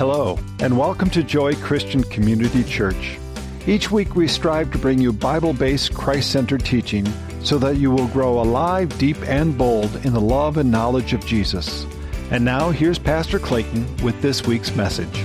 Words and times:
Hello, 0.00 0.38
and 0.60 0.78
welcome 0.78 1.10
to 1.10 1.22
Joy 1.22 1.54
Christian 1.56 2.02
Community 2.04 2.64
Church. 2.64 3.18
Each 3.66 3.90
week 3.90 4.16
we 4.16 4.28
strive 4.28 4.72
to 4.72 4.78
bring 4.78 4.98
you 4.98 5.12
Bible 5.12 5.52
based, 5.52 5.92
Christ 5.92 6.30
centered 6.30 6.64
teaching 6.64 7.06
so 7.42 7.58
that 7.58 7.76
you 7.76 7.90
will 7.90 8.06
grow 8.06 8.40
alive, 8.40 8.96
deep, 8.96 9.18
and 9.28 9.58
bold 9.58 9.94
in 10.06 10.14
the 10.14 10.20
love 10.20 10.56
and 10.56 10.70
knowledge 10.70 11.12
of 11.12 11.26
Jesus. 11.26 11.84
And 12.30 12.42
now 12.42 12.70
here's 12.70 12.98
Pastor 12.98 13.38
Clayton 13.38 13.98
with 13.98 14.18
this 14.22 14.46
week's 14.46 14.74
message. 14.74 15.22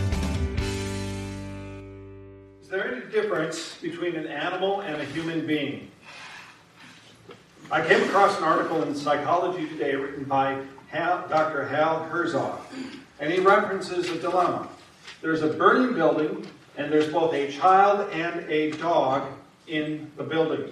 Is 2.61 2.67
there 2.67 2.95
any 2.97 3.09
difference 3.09 3.77
between 3.81 4.17
an 4.17 4.27
animal 4.27 4.81
and 4.81 5.01
a 5.01 5.05
human 5.05 5.47
being? 5.47 5.89
I 7.71 7.79
came 7.87 8.03
across 8.03 8.37
an 8.39 8.43
article 8.43 8.83
in 8.83 8.93
Psychology 8.93 9.69
Today 9.69 9.95
written 9.95 10.25
by 10.25 10.61
Dr. 10.91 11.65
Hal 11.65 12.03
Herzog, 12.09 12.59
and 13.19 13.31
he 13.31 13.39
references 13.39 14.09
a 14.09 14.19
dilemma. 14.19 14.67
There's 15.21 15.41
a 15.41 15.47
burning 15.47 15.93
building, 15.93 16.45
and 16.77 16.91
there's 16.91 17.11
both 17.11 17.33
a 17.33 17.51
child 17.51 18.09
and 18.11 18.49
a 18.49 18.71
dog 18.71 19.31
in 19.67 20.11
the 20.17 20.23
building. 20.23 20.71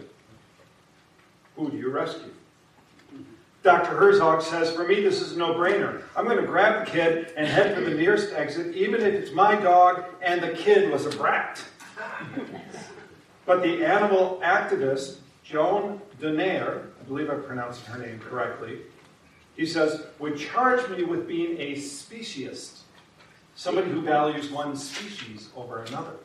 Who 1.56 1.70
do 1.70 1.78
you 1.78 1.90
rescue? 1.90 2.32
Dr. 3.64 3.96
Herzog 3.96 4.42
says, 4.42 4.72
For 4.72 4.86
me, 4.86 5.02
this 5.02 5.22
is 5.22 5.34
a 5.34 5.40
no 5.40 5.54
brainer. 5.54 6.02
I'm 6.18 6.26
going 6.26 6.38
to 6.38 6.46
grab 6.46 6.86
the 6.86 6.92
kid 6.92 7.32
and 7.38 7.48
head 7.48 7.74
for 7.74 7.82
the 7.82 7.96
nearest 7.96 8.34
exit, 8.34 8.76
even 8.76 9.02
if 9.02 9.14
it's 9.14 9.32
my 9.32 9.56
dog 9.56 10.04
and 10.22 10.42
the 10.42 10.52
kid 10.52 10.92
was 10.92 11.06
a 11.06 11.10
brat. 11.12 11.64
but 13.46 13.64
the 13.64 13.86
animal 13.86 14.42
activist, 14.44 15.18
Joan 15.46 16.02
Dunayer, 16.20 16.88
I 17.00 17.04
believe 17.08 17.30
I 17.30 17.36
pronounced 17.36 17.86
her 17.86 17.98
name 17.98 18.20
correctly, 18.20 18.80
he 19.56 19.66
says, 19.66 20.08
would 20.20 20.38
charge 20.38 20.90
me 20.90 21.04
with 21.04 21.28
being 21.28 21.58
a 21.60 21.76
somebody 23.56 23.90
who 23.90 24.02
values 24.02 24.50
one 24.50 24.76
species 24.76 25.50
over 25.56 25.84
another. 25.84 26.16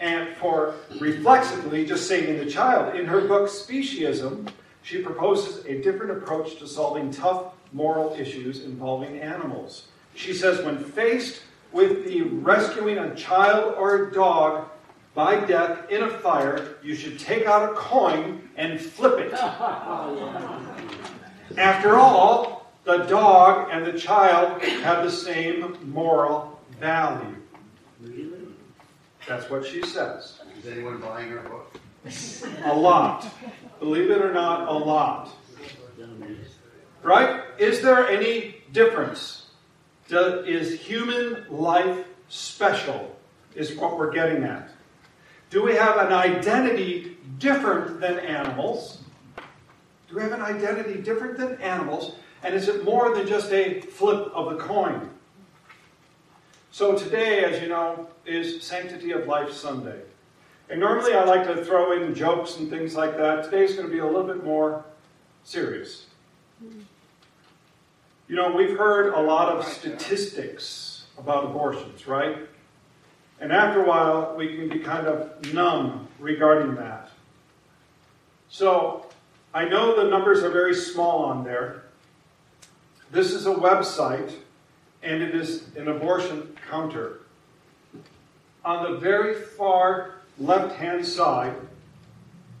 And 0.00 0.36
for 0.36 0.76
reflexively 1.00 1.84
just 1.84 2.06
saving 2.06 2.38
the 2.38 2.50
child, 2.50 2.94
in 2.94 3.06
her 3.06 3.22
book 3.22 3.48
Speciesism, 3.48 4.48
she 4.82 5.02
proposes 5.02 5.64
a 5.66 5.82
different 5.82 6.12
approach 6.12 6.56
to 6.58 6.68
solving 6.68 7.10
tough 7.10 7.54
moral 7.72 8.14
issues 8.14 8.64
involving 8.64 9.18
animals. 9.18 9.88
She 10.14 10.32
says, 10.32 10.64
when 10.64 10.82
faced 10.82 11.42
with 11.72 12.06
the 12.06 12.22
rescuing 12.22 12.98
a 12.98 13.14
child 13.14 13.74
or 13.76 14.04
a 14.04 14.12
dog 14.12 14.68
by 15.14 15.44
death 15.44 15.90
in 15.90 16.04
a 16.04 16.08
fire, 16.08 16.76
you 16.82 16.94
should 16.94 17.18
take 17.18 17.46
out 17.46 17.70
a 17.70 17.74
coin 17.74 18.48
and 18.56 18.80
flip 18.80 19.18
it. 19.18 19.32
After 21.58 21.96
all, 21.96 22.57
the 22.88 23.04
dog 23.04 23.68
and 23.70 23.84
the 23.84 23.92
child 23.98 24.62
have 24.62 25.04
the 25.04 25.10
same 25.10 25.76
moral 25.92 26.58
value. 26.80 27.36
Really? 28.00 28.30
That's 29.28 29.50
what 29.50 29.66
she 29.66 29.82
says. 29.82 30.40
Is 30.58 30.72
anyone 30.72 30.98
buying 30.98 31.28
her 31.28 31.40
book? 31.40 31.78
A 32.64 32.74
lot. 32.74 33.30
Believe 33.78 34.10
it 34.10 34.22
or 34.22 34.32
not, 34.32 34.68
a 34.68 34.72
lot. 34.72 35.28
Right? 37.02 37.42
Is 37.58 37.82
there 37.82 38.08
any 38.08 38.62
difference? 38.72 39.48
Do, 40.08 40.42
is 40.46 40.80
human 40.80 41.44
life 41.50 42.06
special? 42.30 43.14
Is 43.54 43.76
what 43.76 43.98
we're 43.98 44.12
getting 44.12 44.44
at. 44.44 44.70
Do 45.50 45.62
we 45.62 45.74
have 45.74 45.98
an 45.98 46.14
identity 46.14 47.18
different 47.36 48.00
than 48.00 48.18
animals? 48.18 49.02
Do 50.08 50.16
we 50.16 50.22
have 50.22 50.32
an 50.32 50.40
identity 50.40 51.02
different 51.02 51.36
than 51.36 51.60
animals? 51.60 52.14
And 52.42 52.54
is 52.54 52.68
it 52.68 52.84
more 52.84 53.14
than 53.14 53.26
just 53.26 53.52
a 53.52 53.80
flip 53.80 54.30
of 54.34 54.50
the 54.50 54.62
coin? 54.62 55.10
So 56.70 56.96
today, 56.96 57.44
as 57.44 57.60
you 57.60 57.68
know, 57.68 58.08
is 58.24 58.62
Sanctity 58.62 59.10
of 59.12 59.26
Life 59.26 59.52
Sunday. 59.52 60.00
And 60.70 60.78
normally 60.78 61.14
I 61.14 61.24
like 61.24 61.46
to 61.46 61.64
throw 61.64 61.92
in 61.92 62.14
jokes 62.14 62.58
and 62.58 62.68
things 62.68 62.94
like 62.94 63.16
that. 63.16 63.44
Today 63.44 63.64
is 63.64 63.74
going 63.74 63.86
to 63.88 63.92
be 63.92 64.00
a 64.00 64.06
little 64.06 64.26
bit 64.26 64.44
more 64.44 64.84
serious. 65.42 66.06
You 66.60 68.36
know, 68.36 68.54
we've 68.54 68.76
heard 68.76 69.14
a 69.14 69.20
lot 69.20 69.48
of 69.48 69.64
statistics 69.66 71.06
about 71.16 71.46
abortions, 71.46 72.06
right? 72.06 72.46
And 73.40 73.52
after 73.52 73.82
a 73.82 73.88
while, 73.88 74.34
we 74.36 74.56
can 74.56 74.68
be 74.68 74.80
kind 74.80 75.06
of 75.06 75.52
numb 75.54 76.08
regarding 76.18 76.74
that. 76.76 77.10
So, 78.50 79.06
I 79.54 79.64
know 79.64 79.96
the 79.96 80.10
numbers 80.10 80.42
are 80.42 80.50
very 80.50 80.74
small 80.74 81.24
on 81.24 81.44
there. 81.44 81.84
This 83.10 83.32
is 83.32 83.46
a 83.46 83.54
website, 83.54 84.34
and 85.02 85.22
it 85.22 85.34
is 85.34 85.74
an 85.76 85.88
abortion 85.88 86.54
counter. 86.68 87.20
On 88.66 88.92
the 88.92 88.98
very 88.98 89.34
far 89.34 90.16
left 90.38 90.76
hand 90.76 91.06
side, 91.06 91.54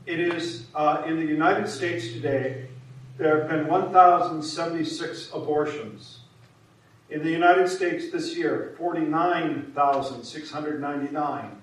it 0.06 0.18
is 0.18 0.64
uh, 0.74 1.02
in 1.06 1.16
the 1.16 1.26
United 1.26 1.68
States 1.68 2.14
today, 2.14 2.66
there 3.18 3.40
have 3.40 3.50
been 3.50 3.66
1,076 3.66 5.30
abortions. 5.34 6.20
In 7.10 7.22
the 7.22 7.30
United 7.30 7.68
States 7.68 8.10
this 8.10 8.34
year, 8.34 8.74
49,699. 8.78 11.62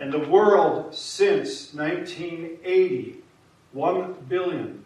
In 0.00 0.10
the 0.10 0.28
world 0.28 0.92
since 0.92 1.72
1980, 1.72 3.22
1 3.72 4.14
billion 4.28 4.84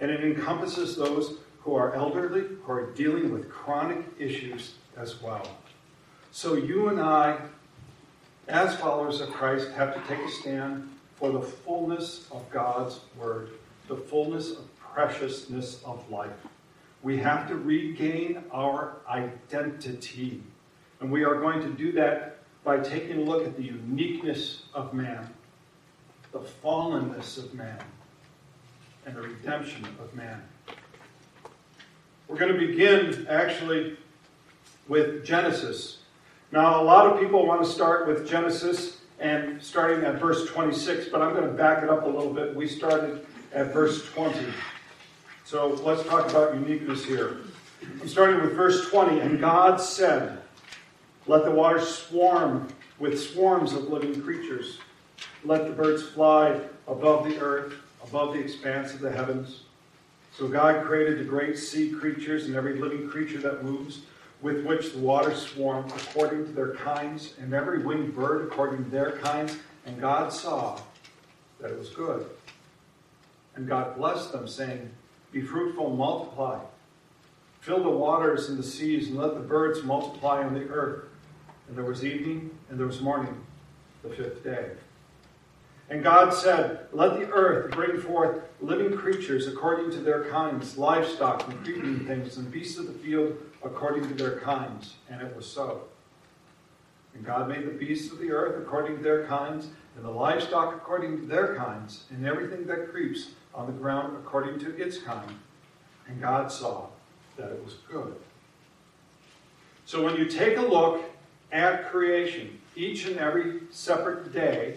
And 0.00 0.10
it 0.10 0.22
encompasses 0.22 0.96
those 0.96 1.38
who 1.60 1.74
are 1.74 1.94
elderly, 1.94 2.44
who 2.62 2.72
are 2.72 2.90
dealing 2.92 3.32
with 3.32 3.50
chronic 3.50 4.04
issues 4.18 4.74
as 4.96 5.20
well. 5.20 5.46
So 6.30 6.54
you 6.54 6.88
and 6.88 7.00
I, 7.00 7.38
as 8.48 8.76
followers 8.76 9.20
of 9.20 9.30
Christ, 9.30 9.70
have 9.72 9.94
to 9.94 10.00
take 10.08 10.24
a 10.24 10.30
stand 10.30 10.88
for 11.16 11.32
the 11.32 11.40
fullness 11.40 12.28
of 12.30 12.48
God's 12.50 13.00
Word, 13.18 13.50
the 13.88 13.96
fullness 13.96 14.52
of 14.52 14.64
preciousness 14.78 15.82
of 15.84 16.08
life. 16.10 16.30
We 17.02 17.18
have 17.18 17.48
to 17.48 17.56
regain 17.56 18.44
our 18.52 18.96
identity. 19.08 20.42
And 21.00 21.10
we 21.10 21.24
are 21.24 21.40
going 21.40 21.60
to 21.60 21.70
do 21.70 21.92
that 21.92 22.38
by 22.64 22.78
taking 22.78 23.18
a 23.18 23.22
look 23.22 23.46
at 23.46 23.56
the 23.56 23.62
uniqueness 23.62 24.62
of 24.74 24.92
man 24.92 25.32
the 26.32 26.40
fallenness 26.40 27.38
of 27.38 27.54
man 27.54 27.78
and 29.06 29.16
the 29.16 29.22
redemption 29.22 29.84
of 30.00 30.14
man. 30.14 30.42
We're 32.26 32.36
going 32.36 32.52
to 32.52 32.58
begin 32.58 33.26
actually 33.28 33.96
with 34.86 35.24
Genesis. 35.24 35.97
Now, 36.50 36.80
a 36.80 36.84
lot 36.84 37.06
of 37.06 37.20
people 37.20 37.46
want 37.46 37.62
to 37.62 37.70
start 37.70 38.06
with 38.06 38.26
Genesis 38.26 38.98
and 39.20 39.62
starting 39.62 40.04
at 40.04 40.18
verse 40.18 40.48
26, 40.48 41.08
but 41.10 41.20
I'm 41.20 41.34
going 41.34 41.46
to 41.46 41.52
back 41.52 41.82
it 41.82 41.90
up 41.90 42.04
a 42.04 42.08
little 42.08 42.32
bit. 42.32 42.54
We 42.54 42.66
started 42.66 43.26
at 43.52 43.72
verse 43.72 44.08
20. 44.12 44.46
So 45.44 45.68
let's 45.82 46.02
talk 46.04 46.30
about 46.30 46.54
uniqueness 46.54 47.04
here. 47.04 47.38
I'm 48.00 48.08
starting 48.08 48.40
with 48.40 48.54
verse 48.54 48.88
20. 48.88 49.20
And 49.20 49.38
God 49.38 49.78
said, 49.78 50.38
Let 51.26 51.44
the 51.44 51.50
waters 51.50 51.86
swarm 51.86 52.68
with 52.98 53.20
swarms 53.20 53.74
of 53.74 53.90
living 53.90 54.20
creatures. 54.22 54.78
Let 55.44 55.66
the 55.66 55.72
birds 55.72 56.02
fly 56.02 56.60
above 56.86 57.24
the 57.28 57.38
earth, 57.40 57.74
above 58.02 58.32
the 58.32 58.40
expanse 58.40 58.94
of 58.94 59.00
the 59.00 59.10
heavens. 59.10 59.64
So 60.32 60.48
God 60.48 60.86
created 60.86 61.18
the 61.18 61.24
great 61.24 61.58
sea 61.58 61.90
creatures 61.90 62.46
and 62.46 62.56
every 62.56 62.78
living 62.78 63.08
creature 63.08 63.38
that 63.38 63.64
moves, 63.64 64.00
with 64.40 64.64
which 64.64 64.92
the 64.92 64.98
waters 64.98 65.46
swarm, 65.46 65.86
according 65.88 66.46
to 66.46 66.52
their 66.52 66.74
kinds, 66.74 67.34
and 67.40 67.52
every 67.52 67.82
winged 67.82 68.14
bird 68.14 68.46
according 68.46 68.84
to 68.84 68.90
their 68.90 69.12
kinds. 69.12 69.56
And 69.86 70.00
God 70.00 70.32
saw 70.32 70.80
that 71.60 71.70
it 71.70 71.78
was 71.78 71.90
good. 71.90 72.26
And 73.56 73.66
God 73.66 73.96
blessed 73.96 74.32
them, 74.32 74.46
saying, 74.46 74.90
Be 75.32 75.40
fruitful 75.40 75.88
and 75.88 75.98
multiply. 75.98 76.60
Fill 77.60 77.82
the 77.82 77.90
waters 77.90 78.48
and 78.48 78.58
the 78.58 78.62
seas, 78.62 79.08
and 79.08 79.18
let 79.18 79.34
the 79.34 79.40
birds 79.40 79.82
multiply 79.82 80.44
on 80.44 80.54
the 80.54 80.68
earth. 80.68 81.04
And 81.68 81.76
there 81.76 81.84
was 81.84 82.04
evening, 82.04 82.50
and 82.70 82.78
there 82.78 82.86
was 82.86 83.00
morning, 83.00 83.44
the 84.02 84.10
fifth 84.10 84.44
day. 84.44 84.70
And 85.90 86.02
God 86.02 86.34
said, 86.34 86.86
Let 86.92 87.18
the 87.18 87.30
earth 87.30 87.70
bring 87.70 88.00
forth 88.00 88.42
living 88.60 88.96
creatures 88.96 89.46
according 89.46 89.90
to 89.92 89.98
their 89.98 90.24
kinds, 90.24 90.76
livestock 90.76 91.48
and 91.48 91.64
creeping 91.64 92.06
things, 92.06 92.36
and 92.36 92.50
beasts 92.50 92.78
of 92.78 92.86
the 92.86 92.92
field 92.92 93.36
according 93.64 94.06
to 94.08 94.14
their 94.14 94.38
kinds. 94.40 94.96
And 95.10 95.22
it 95.22 95.34
was 95.34 95.46
so. 95.46 95.84
And 97.14 97.24
God 97.24 97.48
made 97.48 97.66
the 97.66 97.72
beasts 97.72 98.12
of 98.12 98.18
the 98.18 98.30
earth 98.30 98.62
according 98.62 98.98
to 98.98 99.02
their 99.02 99.26
kinds, 99.26 99.68
and 99.96 100.04
the 100.04 100.10
livestock 100.10 100.74
according 100.74 101.20
to 101.20 101.26
their 101.26 101.56
kinds, 101.56 102.04
and 102.10 102.26
everything 102.26 102.66
that 102.66 102.90
creeps 102.90 103.30
on 103.54 103.66
the 103.66 103.72
ground 103.72 104.16
according 104.16 104.58
to 104.60 104.76
its 104.76 104.98
kind. 104.98 105.34
And 106.06 106.20
God 106.20 106.52
saw 106.52 106.86
that 107.36 107.50
it 107.50 107.64
was 107.64 107.76
good. 107.90 108.14
So 109.86 110.04
when 110.04 110.16
you 110.16 110.26
take 110.26 110.58
a 110.58 110.62
look 110.62 111.02
at 111.50 111.90
creation, 111.90 112.60
each 112.76 113.06
and 113.06 113.18
every 113.18 113.60
separate 113.70 114.32
day, 114.32 114.76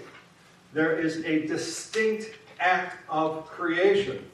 there 0.73 0.97
is 0.97 1.23
a 1.25 1.45
distinct 1.47 2.31
act 2.59 2.97
of 3.09 3.45
creation. 3.47 4.25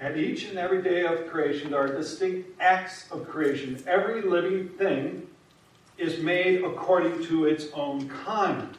At 0.00 0.16
each 0.16 0.44
and 0.44 0.58
every 0.58 0.82
day 0.82 1.06
of 1.06 1.28
creation, 1.28 1.70
there 1.70 1.80
are 1.80 1.96
distinct 1.96 2.60
acts 2.60 3.10
of 3.10 3.28
creation. 3.28 3.82
Every 3.86 4.22
living 4.22 4.68
thing 4.70 5.26
is 5.96 6.18
made 6.18 6.64
according 6.64 7.24
to 7.26 7.46
its 7.46 7.66
own 7.72 8.08
kind. 8.08 8.76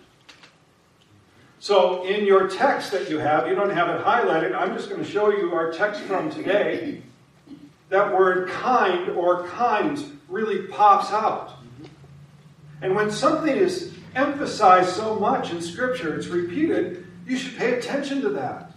So, 1.59 2.03
in 2.03 2.25
your 2.25 2.49
text 2.49 2.91
that 2.91 3.09
you 3.09 3.19
have, 3.19 3.47
you 3.47 3.55
don't 3.55 3.69
have 3.69 3.87
it 3.87 4.03
highlighted. 4.03 4.53
I'm 4.53 4.75
just 4.75 4.89
going 4.89 5.01
to 5.01 5.09
show 5.09 5.29
you 5.29 5.53
our 5.53 5.71
text 5.71 6.01
from 6.01 6.29
today. 6.29 7.01
That 7.87 8.13
word 8.13 8.49
kind 8.49 9.09
or 9.11 9.47
kinds 9.47 10.03
really 10.27 10.67
pops 10.67 11.13
out. 11.13 11.53
And 12.81 12.95
when 12.95 13.09
something 13.09 13.55
is 13.55 13.92
emphasized 14.15 14.89
so 14.89 15.15
much 15.15 15.51
in 15.51 15.61
Scripture, 15.61 16.15
it's 16.15 16.27
repeated, 16.27 17.05
you 17.25 17.37
should 17.37 17.57
pay 17.57 17.73
attention 17.73 18.21
to 18.21 18.29
that. 18.29 18.71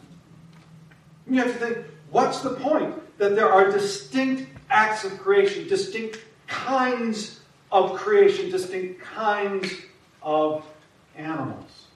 You 1.28 1.40
have 1.42 1.52
to 1.52 1.58
think, 1.58 1.78
what's 2.10 2.40
the 2.40 2.50
point? 2.50 2.94
That 3.18 3.34
there 3.34 3.50
are 3.50 3.70
distinct 3.70 4.50
acts 4.70 5.04
of 5.04 5.18
creation, 5.18 5.66
distinct 5.68 6.20
kinds 6.46 7.40
of 7.72 7.94
creation, 7.94 8.50
distinct 8.50 9.00
kinds 9.00 9.72
of 10.22 10.64
animals. 11.16 11.86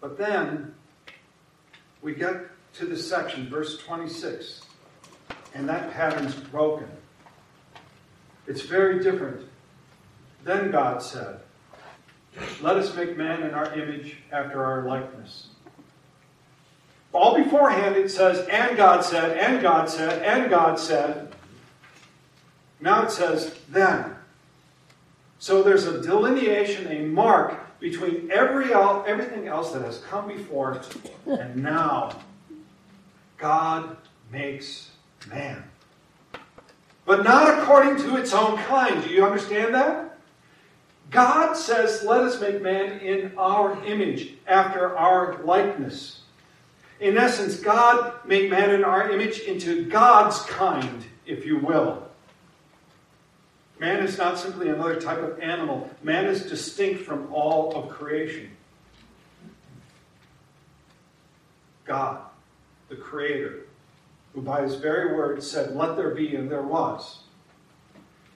But 0.00 0.18
then 0.18 0.74
we 2.02 2.14
get 2.14 2.34
to 2.74 2.86
the 2.86 2.96
section, 2.96 3.48
verse 3.48 3.78
26, 3.78 4.62
and 5.54 5.68
that 5.68 5.92
pattern's 5.92 6.34
broken. 6.34 6.88
It's 8.46 8.62
very 8.62 9.02
different. 9.02 9.48
Then 10.42 10.70
God 10.70 11.02
said, 11.02 11.40
let 12.60 12.76
us 12.76 12.94
make 12.94 13.16
man 13.16 13.42
in 13.42 13.52
our 13.52 13.72
image 13.74 14.16
after 14.32 14.64
our 14.64 14.82
likeness. 14.82 15.48
All 17.12 17.36
beforehand 17.36 17.96
it 17.96 18.10
says, 18.10 18.46
and 18.48 18.76
God 18.76 19.04
said, 19.04 19.38
and 19.38 19.62
God 19.62 19.88
said, 19.88 20.22
and 20.22 20.50
God 20.50 20.78
said. 20.78 21.32
Now 22.80 23.04
it 23.04 23.12
says, 23.12 23.54
then. 23.68 24.16
So 25.38 25.62
there's 25.62 25.86
a 25.86 26.02
delineation, 26.02 26.88
a 26.88 27.06
mark 27.06 27.78
between 27.78 28.30
every 28.32 28.72
everything 28.72 29.46
else 29.46 29.72
that 29.72 29.82
has 29.82 29.98
come 29.98 30.26
before 30.26 30.80
and 31.26 31.62
now 31.62 32.18
God 33.36 33.96
makes 34.32 34.90
man. 35.28 35.62
But 37.04 37.22
not 37.22 37.58
according 37.58 37.98
to 37.98 38.16
its 38.16 38.32
own 38.32 38.56
kind. 38.56 39.04
Do 39.04 39.10
you 39.10 39.24
understand 39.24 39.74
that? 39.74 40.13
God 41.14 41.54
says, 41.54 42.02
Let 42.02 42.22
us 42.22 42.40
make 42.40 42.60
man 42.60 42.98
in 42.98 43.32
our 43.38 43.82
image, 43.86 44.34
after 44.48 44.98
our 44.98 45.40
likeness. 45.44 46.22
In 46.98 47.16
essence, 47.16 47.60
God 47.60 48.14
made 48.26 48.50
man 48.50 48.70
in 48.70 48.82
our 48.82 49.10
image 49.10 49.38
into 49.38 49.84
God's 49.88 50.40
kind, 50.40 51.04
if 51.24 51.46
you 51.46 51.58
will. 51.58 52.02
Man 53.78 54.02
is 54.02 54.18
not 54.18 54.38
simply 54.38 54.68
another 54.70 55.00
type 55.00 55.18
of 55.18 55.38
animal, 55.38 55.88
man 56.02 56.26
is 56.26 56.46
distinct 56.46 57.02
from 57.02 57.32
all 57.32 57.74
of 57.76 57.90
creation. 57.90 58.50
God, 61.84 62.22
the 62.88 62.96
Creator, 62.96 63.66
who 64.34 64.40
by 64.40 64.62
his 64.62 64.74
very 64.76 65.14
word 65.14 65.42
said, 65.44 65.76
Let 65.76 65.96
there 65.96 66.10
be, 66.10 66.34
and 66.34 66.50
there 66.50 66.62
was 66.62 67.23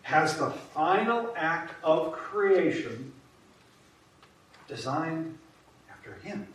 has 0.09 0.39
the 0.39 0.49
final 0.49 1.35
act 1.37 1.75
of 1.85 2.13
creation 2.13 3.13
designed 4.67 5.37
after 5.91 6.15
him, 6.27 6.49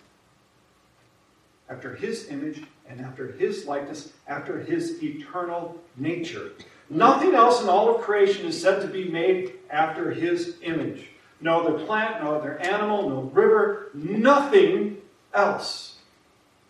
after 1.69 1.93
his 1.93 2.29
image 2.29 2.63
and 2.89 2.99
after 2.99 3.33
his 3.33 3.67
likeness, 3.67 4.11
after 4.27 4.59
his 4.59 5.03
eternal 5.03 5.77
nature. 5.97 6.53
Nothing 6.89 7.35
else 7.35 7.61
in 7.61 7.69
all 7.69 7.95
of 7.95 8.01
creation 8.01 8.47
is 8.47 8.59
said 8.59 8.81
to 8.81 8.87
be 8.87 9.07
made 9.07 9.53
after 9.69 10.09
his 10.09 10.55
image. 10.63 11.09
No 11.39 11.63
other 11.63 11.85
plant, 11.85 12.23
no 12.23 12.33
other 12.33 12.57
animal, 12.57 13.07
no 13.07 13.21
river, 13.33 13.91
nothing 13.93 14.97
else 15.31 15.97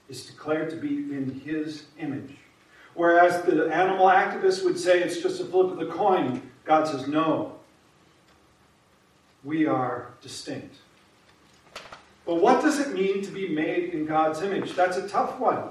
is 0.09 0.25
declared 0.25 0.69
to 0.71 0.75
be 0.75 0.89
in 0.89 1.41
his 1.45 1.85
image. 1.97 2.35
Whereas 2.93 3.41
the 3.43 3.73
animal 3.73 4.07
activists 4.07 4.65
would 4.65 4.77
say 4.77 5.01
it's 5.01 5.21
just 5.21 5.39
a 5.39 5.45
flip 5.45 5.71
of 5.71 5.77
the 5.77 5.85
coin 5.85 6.49
God 6.65 6.87
says, 6.87 7.07
no. 7.07 7.53
We 9.43 9.65
are 9.65 10.09
distinct. 10.21 10.75
But 12.25 12.35
what 12.35 12.61
does 12.61 12.79
it 12.79 12.93
mean 12.93 13.21
to 13.23 13.31
be 13.31 13.49
made 13.49 13.93
in 13.93 14.05
God's 14.05 14.41
image? 14.41 14.73
That's 14.73 14.97
a 14.97 15.07
tough 15.07 15.39
one. 15.39 15.69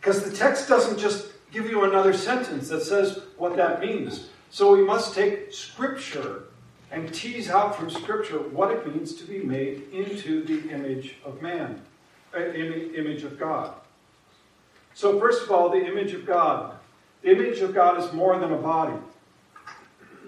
Because 0.00 0.22
the 0.24 0.36
text 0.36 0.68
doesn't 0.68 0.98
just 0.98 1.32
give 1.50 1.70
you 1.70 1.84
another 1.84 2.12
sentence 2.12 2.68
that 2.68 2.82
says 2.82 3.20
what 3.38 3.56
that 3.56 3.80
means. 3.80 4.28
So 4.50 4.76
we 4.76 4.84
must 4.84 5.14
take 5.14 5.52
Scripture 5.52 6.44
and 6.90 7.12
tease 7.14 7.48
out 7.48 7.74
from 7.74 7.88
Scripture 7.88 8.38
what 8.38 8.70
it 8.70 8.86
means 8.86 9.14
to 9.14 9.24
be 9.24 9.38
made 9.38 9.88
into 9.92 10.44
the 10.44 10.70
image 10.70 11.16
of 11.24 11.40
man, 11.40 11.80
uh, 12.36 12.40
image 12.52 13.22
of 13.22 13.38
God. 13.38 13.72
So, 14.94 15.18
first 15.18 15.42
of 15.42 15.50
all, 15.50 15.70
the 15.70 15.86
image 15.86 16.12
of 16.12 16.26
God. 16.26 16.74
The 17.22 17.30
image 17.30 17.60
of 17.60 17.72
God 17.74 18.02
is 18.02 18.12
more 18.12 18.38
than 18.38 18.52
a 18.52 18.58
body. 18.58 18.98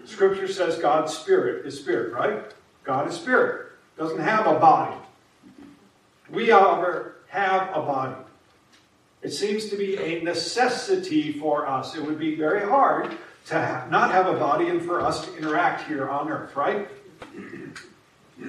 Scripture 0.04 0.48
says 0.48 0.78
God's 0.78 1.16
spirit 1.16 1.66
is 1.66 1.78
spirit, 1.78 2.12
right? 2.12 2.52
God 2.82 3.08
is 3.08 3.14
spirit. 3.14 3.72
Doesn't 3.96 4.20
have 4.20 4.46
a 4.46 4.58
body. 4.58 4.96
We, 6.30 6.50
however, 6.50 7.16
have 7.28 7.70
a 7.70 7.80
body. 7.80 8.16
It 9.22 9.30
seems 9.30 9.70
to 9.70 9.76
be 9.76 9.96
a 9.96 10.22
necessity 10.22 11.32
for 11.32 11.66
us. 11.66 11.96
It 11.96 12.04
would 12.04 12.18
be 12.18 12.34
very 12.34 12.66
hard 12.68 13.16
to 13.46 13.86
not 13.90 14.10
have 14.10 14.26
a 14.26 14.38
body 14.38 14.68
and 14.68 14.82
for 14.82 15.00
us 15.00 15.24
to 15.26 15.36
interact 15.36 15.86
here 15.88 16.08
on 16.08 16.30
earth, 16.30 16.54
right? 16.56 16.88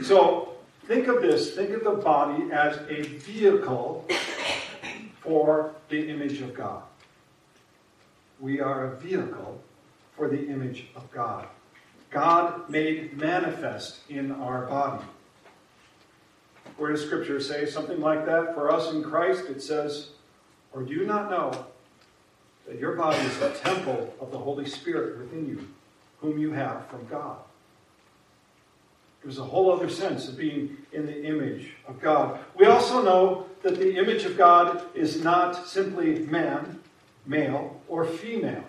So 0.02 0.56
think 0.88 1.08
of 1.08 1.22
this 1.22 1.54
think 1.54 1.70
of 1.70 1.84
the 1.84 1.92
body 1.92 2.52
as 2.52 2.78
a 2.90 3.04
vehicle 3.04 4.08
for 5.22 5.76
the 5.90 6.10
image 6.10 6.42
of 6.42 6.56
God. 6.56 6.82
We 8.40 8.60
are 8.60 8.86
a 8.86 8.96
vehicle 8.96 9.62
for 10.16 10.30
the 10.30 10.48
image 10.48 10.88
of 10.96 11.12
God. 11.12 11.48
God 12.12 12.70
made 12.70 13.18
manifest 13.18 14.00
in 14.10 14.32
our 14.32 14.66
body. 14.68 15.04
Where 16.78 16.92
does 16.92 17.06
Scripture 17.06 17.40
say 17.40 17.66
something 17.66 18.00
like 18.00 18.26
that? 18.26 18.54
For 18.54 18.72
us 18.72 18.92
in 18.92 19.04
Christ, 19.04 19.46
it 19.50 19.62
says, 19.62 20.10
Or 20.74 20.84
do 20.84 20.94
you 20.94 21.06
not 21.06 21.30
know 21.30 21.66
that 22.68 22.80
your 22.80 22.96
body 22.96 23.20
is 23.20 23.42
a 23.42 23.52
temple 23.52 24.14
of 24.20 24.32
the 24.32 24.38
Holy 24.38 24.66
Spirit 24.66 25.20
within 25.20 25.48
you, 25.48 25.68
whom 26.20 26.38
you 26.38 26.52
have 26.52 26.88
from 26.88 27.06
God? 27.08 27.38
There's 29.24 29.40
a 29.40 29.44
whole 29.44 29.72
other 29.72 29.90
sense 29.90 30.28
of 30.28 30.38
being 30.38 30.78
in 30.92 31.08
the 31.08 31.26
image 31.26 31.72
of 31.88 32.00
God. 32.00 32.40
We 32.56 32.68
also 32.68 33.02
know 33.02 33.48
that 33.64 33.80
the 33.80 33.98
image 33.98 34.24
of 34.24 34.38
God 34.38 34.84
is 34.94 35.24
not 35.24 35.68
simply 35.68 36.20
man, 36.20 36.80
male, 37.26 37.82
or 37.88 38.06
female. 38.06 38.64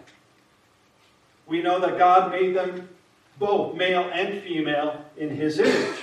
We 1.47 1.63
know 1.63 1.79
that 1.81 1.99
God 1.99 2.31
made 2.31 2.57
them 2.57 2.89
both 3.39 3.77
male 3.77 4.11
and 4.13 4.43
female 4.43 5.05
in 5.17 5.31
his 5.31 5.59
image. 5.59 5.99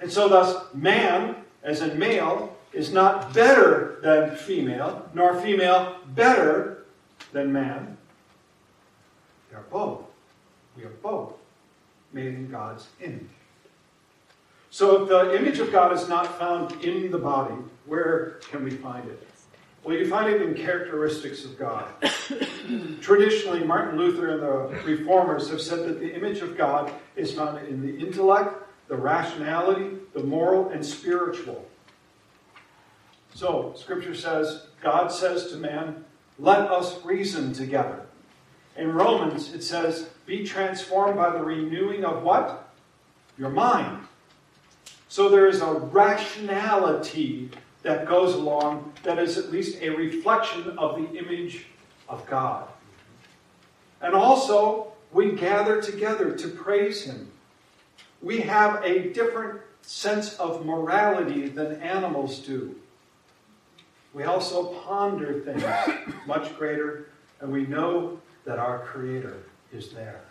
And 0.00 0.10
so, 0.10 0.28
thus, 0.28 0.72
man, 0.74 1.36
as 1.62 1.80
in 1.80 1.98
male, 1.98 2.56
is 2.72 2.92
not 2.92 3.32
better 3.32 3.98
than 4.02 4.36
female, 4.36 5.08
nor 5.14 5.40
female 5.40 5.96
better 6.14 6.84
than 7.32 7.52
man. 7.52 7.96
They 9.50 9.56
are 9.56 9.64
both. 9.70 10.02
We 10.76 10.84
are 10.84 10.96
both 11.02 11.34
made 12.12 12.34
in 12.34 12.50
God's 12.50 12.88
image. 13.00 13.22
So, 14.70 15.02
if 15.02 15.08
the 15.08 15.36
image 15.36 15.60
of 15.60 15.70
God 15.70 15.92
is 15.92 16.08
not 16.08 16.38
found 16.38 16.72
in 16.84 17.10
the 17.10 17.18
body, 17.18 17.54
where 17.86 18.40
can 18.50 18.64
we 18.64 18.70
find 18.70 19.08
it? 19.08 19.26
Well, 19.84 19.94
you 19.96 20.08
find 20.08 20.32
it 20.32 20.40
in 20.40 20.54
characteristics 20.54 21.44
of 21.44 21.58
God. 21.58 21.86
Traditionally, 23.02 23.62
Martin 23.64 23.98
Luther 23.98 24.30
and 24.30 24.42
the 24.42 24.82
reformers 24.82 25.50
have 25.50 25.60
said 25.60 25.80
that 25.80 26.00
the 26.00 26.14
image 26.14 26.38
of 26.38 26.56
God 26.56 26.90
is 27.16 27.34
found 27.34 27.66
in 27.68 27.82
the 27.82 27.98
intellect, 27.98 28.54
the 28.88 28.96
rationality, 28.96 29.98
the 30.14 30.22
moral, 30.22 30.70
and 30.70 30.84
spiritual. 30.84 31.66
So, 33.34 33.74
Scripture 33.76 34.14
says, 34.14 34.68
God 34.82 35.12
says 35.12 35.48
to 35.48 35.56
man, 35.56 36.04
let 36.38 36.70
us 36.70 37.04
reason 37.04 37.52
together. 37.52 38.06
In 38.76 38.92
Romans, 38.92 39.52
it 39.52 39.62
says, 39.62 40.08
be 40.24 40.44
transformed 40.44 41.16
by 41.16 41.30
the 41.30 41.44
renewing 41.44 42.04
of 42.04 42.22
what? 42.22 42.72
Your 43.36 43.50
mind. 43.50 44.06
So 45.08 45.28
there 45.28 45.46
is 45.46 45.60
a 45.60 45.72
rationality 45.72 47.50
that 47.84 48.06
goes 48.06 48.34
along 48.34 48.92
that 49.04 49.18
is 49.18 49.38
at 49.38 49.52
least 49.52 49.80
a 49.80 49.90
reflection 49.90 50.76
of 50.78 50.96
the 50.96 51.08
image 51.16 51.66
of 52.08 52.26
God. 52.26 52.66
And 54.00 54.14
also, 54.14 54.92
we 55.12 55.32
gather 55.32 55.80
together 55.80 56.32
to 56.32 56.48
praise 56.48 57.04
Him. 57.04 57.30
We 58.20 58.40
have 58.40 58.82
a 58.82 59.12
different 59.12 59.60
sense 59.82 60.36
of 60.38 60.66
morality 60.66 61.48
than 61.48 61.80
animals 61.82 62.40
do. 62.40 62.74
We 64.14 64.24
also 64.24 64.74
ponder 64.86 65.40
things 65.40 65.64
much 66.26 66.56
greater, 66.56 67.10
and 67.40 67.52
we 67.52 67.66
know 67.66 68.18
that 68.44 68.58
our 68.58 68.78
Creator 68.80 69.36
is 69.72 69.90
there. 69.90 70.22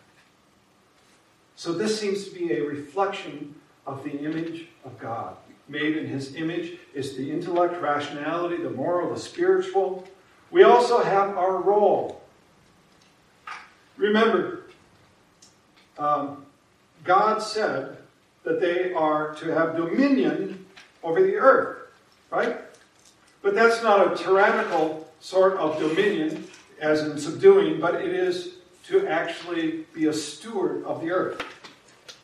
So, 1.55 1.71
this 1.71 1.99
seems 1.99 2.25
to 2.25 2.31
be 2.33 2.53
a 2.53 2.63
reflection 2.63 3.53
of 3.85 4.03
the 4.03 4.17
image 4.17 4.67
of 4.85 4.97
God. 4.97 5.37
Made 5.67 5.97
in 5.97 6.07
His 6.07 6.35
image 6.35 6.77
is 6.93 7.15
the 7.15 7.31
intellect, 7.31 7.81
rationality, 7.81 8.57
the 8.57 8.69
moral, 8.69 9.13
the 9.13 9.19
spiritual. 9.19 10.05
We 10.51 10.63
also 10.63 11.01
have 11.01 11.37
our 11.37 11.57
role. 11.57 12.21
Remember, 13.97 14.63
um, 15.97 16.45
God 17.03 17.41
said 17.41 17.97
that 18.43 18.59
they 18.59 18.93
are 18.93 19.35
to 19.35 19.53
have 19.53 19.75
dominion 19.75 20.65
over 21.03 21.21
the 21.21 21.35
earth, 21.35 21.89
right? 22.29 22.57
But 23.41 23.55
that's 23.55 23.83
not 23.83 24.11
a 24.11 24.23
tyrannical 24.23 25.09
sort 25.19 25.53
of 25.57 25.79
dominion, 25.79 26.47
as 26.79 27.03
in 27.03 27.17
subduing, 27.17 27.79
but 27.79 27.95
it 27.95 28.13
is 28.13 28.55
to 28.87 29.07
actually 29.07 29.85
be 29.93 30.07
a 30.07 30.13
steward 30.13 30.83
of 30.83 31.01
the 31.01 31.11
earth. 31.11 31.41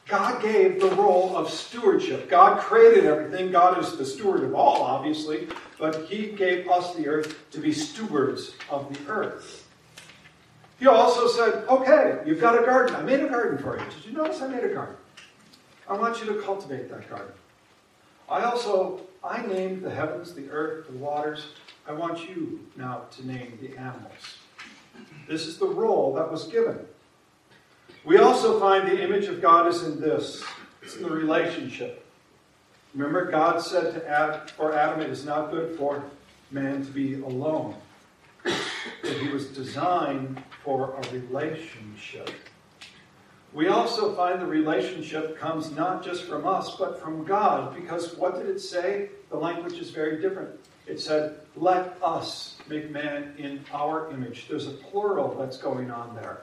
God 0.10 0.42
gave 0.42 0.82
the 0.82 0.90
role 0.90 1.38
of 1.38 1.52
stewardship. 1.52 2.30
God 2.30 2.60
created 2.60 3.06
everything. 3.06 3.52
God 3.52 3.78
is 3.78 3.96
the 3.96 4.06
steward 4.06 4.44
of 4.44 4.56
all, 4.56 4.82
obviously, 4.82 5.48
but 5.78 6.08
He 6.08 6.32
gave 6.32 6.68
us 6.68 6.96
the 6.96 7.08
earth 7.08 7.50
to 7.52 7.60
be 7.60 7.72
stewards 7.72 8.56
of 8.72 8.92
the 8.92 9.12
earth. 9.12 9.68
He 10.80 10.88
also 10.88 11.28
said, 11.28 11.68
Okay, 11.68 12.22
you've 12.26 12.42
got 12.42 12.62
a 12.62 12.66
garden. 12.66 12.96
I 12.96 13.04
made 13.04 13.20
a 13.20 13.28
garden 13.28 13.60
for 13.60 13.78
you. 13.78 13.86
Did 13.86 14.06
you 14.06 14.12
notice 14.14 14.42
I 14.42 14.48
made 14.48 14.64
a 14.64 14.74
garden? 14.74 14.96
I 15.88 15.94
want 15.96 16.20
you 16.20 16.34
to 16.34 16.42
cultivate 16.42 16.90
that 16.90 17.08
garden. 17.08 17.34
I 18.28 18.44
also 18.44 19.02
I 19.24 19.46
named 19.46 19.84
the 19.84 19.92
heavens, 19.92 20.34
the 20.34 20.50
earth, 20.50 20.88
the 20.88 20.98
waters. 20.98 21.48
I 21.88 21.92
want 21.92 22.28
you 22.28 22.66
now 22.76 23.04
to 23.12 23.28
name 23.28 23.60
the 23.62 23.78
animals. 23.78 24.38
This 25.28 25.46
is 25.46 25.58
the 25.58 25.68
role 25.68 26.14
that 26.16 26.32
was 26.32 26.46
given. 26.46 26.80
We 28.06 28.18
also 28.18 28.60
find 28.60 28.88
the 28.88 29.02
image 29.04 29.26
of 29.26 29.42
God 29.42 29.68
is 29.68 29.84
in 29.84 30.00
this 30.00 30.44
it's 30.82 30.96
in 30.96 31.04
the 31.04 31.10
relationship. 31.10 32.06
Remember, 32.96 33.30
God 33.30 33.62
said 33.62 33.94
to 33.94 34.10
Adam, 34.10 34.48
for 34.48 34.74
Adam, 34.74 35.02
it 35.02 35.10
is 35.10 35.26
not 35.26 35.52
good 35.52 35.78
for 35.78 36.04
man 36.50 36.84
to 36.84 36.92
be 36.92 37.16
alone. 37.16 37.76
That 38.44 39.18
he 39.22 39.28
was 39.28 39.48
designed 39.48 40.42
for 40.64 40.96
a 40.96 41.12
relationship. 41.12 42.32
We 43.54 43.68
also 43.68 44.16
find 44.16 44.42
the 44.42 44.46
relationship 44.46 45.38
comes 45.38 45.72
not 45.72 46.04
just 46.04 46.24
from 46.24 46.48
us, 46.48 46.76
but 46.78 47.02
from 47.02 47.26
God. 47.26 47.76
Because 47.76 48.16
what 48.16 48.36
did 48.38 48.48
it 48.48 48.60
say? 48.60 49.10
The 49.30 49.38
language 49.38 49.74
is 49.74 49.92
very 49.92 50.22
different. 50.22 50.52
It 50.88 51.00
said, 51.00 51.42
Let 51.56 51.98
us 52.02 52.58
make 52.68 52.90
man 52.90 53.34
in 53.38 53.64
our 53.74 54.12
image. 54.12 54.48
There's 54.48 54.68
a 54.68 54.72
plural 54.72 55.36
that's 55.36 55.58
going 55.58 55.92
on 55.92 56.16
there. 56.16 56.42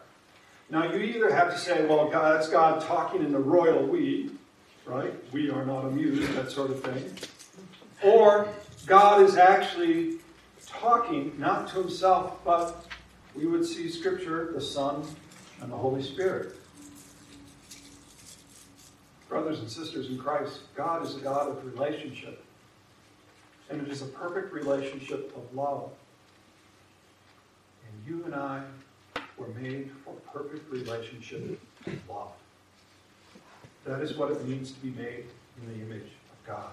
Now, 0.68 0.92
you 0.92 0.98
either 0.98 1.32
have 1.32 1.52
to 1.52 1.58
say, 1.58 1.86
Well, 1.86 2.08
God, 2.08 2.34
that's 2.34 2.48
God 2.48 2.80
talking 2.82 3.22
in 3.22 3.32
the 3.32 3.38
royal 3.38 3.84
we, 3.84 4.30
right? 4.84 5.14
We 5.32 5.50
are 5.50 5.64
not 5.64 5.84
amused, 5.84 6.32
that 6.34 6.50
sort 6.50 6.70
of 6.70 6.82
thing. 6.82 7.10
Or 8.02 8.48
God 8.86 9.22
is 9.22 9.36
actually 9.36 10.18
talking, 10.66 11.32
not 11.38 11.68
to 11.68 11.80
himself, 11.80 12.44
but 12.44 12.86
we 13.34 13.46
would 13.46 13.64
see 13.64 13.88
Scripture, 13.88 14.50
the 14.52 14.60
Son, 14.60 15.04
and 15.60 15.70
the 15.70 15.76
Holy 15.76 16.02
Spirit. 16.02 16.56
Brothers 19.28 19.60
and 19.60 19.70
sisters 19.70 20.08
in 20.08 20.18
Christ, 20.18 20.60
God 20.74 21.04
is 21.04 21.16
a 21.16 21.20
God 21.20 21.48
of 21.48 21.64
relationship. 21.64 22.44
And 23.68 23.80
it 23.82 23.88
is 23.88 24.02
a 24.02 24.06
perfect 24.06 24.52
relationship 24.52 25.36
of 25.36 25.54
love. 25.54 25.90
And 27.88 28.06
you 28.06 28.24
and 28.24 28.34
I 28.34 28.62
were 29.38 29.48
made 29.48 29.90
for 30.04 30.14
perfect 30.32 30.70
relationship 30.70 31.60
of 31.86 32.08
love. 32.08 32.32
That 33.84 34.00
is 34.00 34.16
what 34.16 34.30
it 34.30 34.46
means 34.46 34.72
to 34.72 34.80
be 34.80 34.90
made 34.90 35.26
in 35.60 35.68
the 35.68 35.84
image 35.84 36.10
of 36.10 36.46
God. 36.46 36.70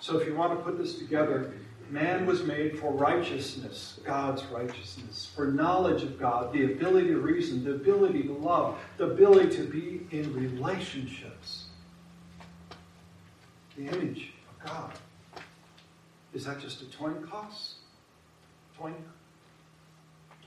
So 0.00 0.18
if 0.18 0.26
you 0.26 0.34
want 0.34 0.58
to 0.58 0.64
put 0.64 0.78
this 0.78 0.98
together, 0.98 1.52
Man 1.90 2.24
was 2.24 2.44
made 2.44 2.78
for 2.78 2.92
righteousness, 2.92 3.98
God's 4.04 4.44
righteousness, 4.44 5.28
for 5.34 5.48
knowledge 5.48 6.04
of 6.04 6.20
God, 6.20 6.52
the 6.52 6.72
ability 6.72 7.08
to 7.08 7.18
reason, 7.18 7.64
the 7.64 7.74
ability 7.74 8.22
to 8.24 8.32
love, 8.32 8.78
the 8.96 9.06
ability 9.06 9.56
to 9.56 9.64
be 9.64 10.06
in 10.16 10.32
relationships. 10.32 11.66
The 13.76 13.88
image 13.88 14.32
of 14.48 14.70
God. 14.70 14.92
Is 16.32 16.44
that 16.44 16.60
just 16.60 16.80
a 16.82 16.96
coin 16.96 17.26
cost? 17.28 17.74
Coin? 18.78 18.94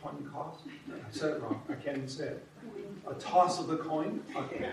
Coin 0.04 0.30
cost? 0.34 0.60
I 0.90 1.12
said 1.12 1.38
it 1.38 1.42
wrong. 1.42 1.62
I 1.70 1.76
can't 1.76 1.98
even 1.98 2.10
say 2.10 2.26
it. 2.26 2.46
A 3.10 3.14
toss 3.14 3.60
of 3.60 3.68
the 3.68 3.78
coin? 3.78 4.22
Okay. 4.36 4.70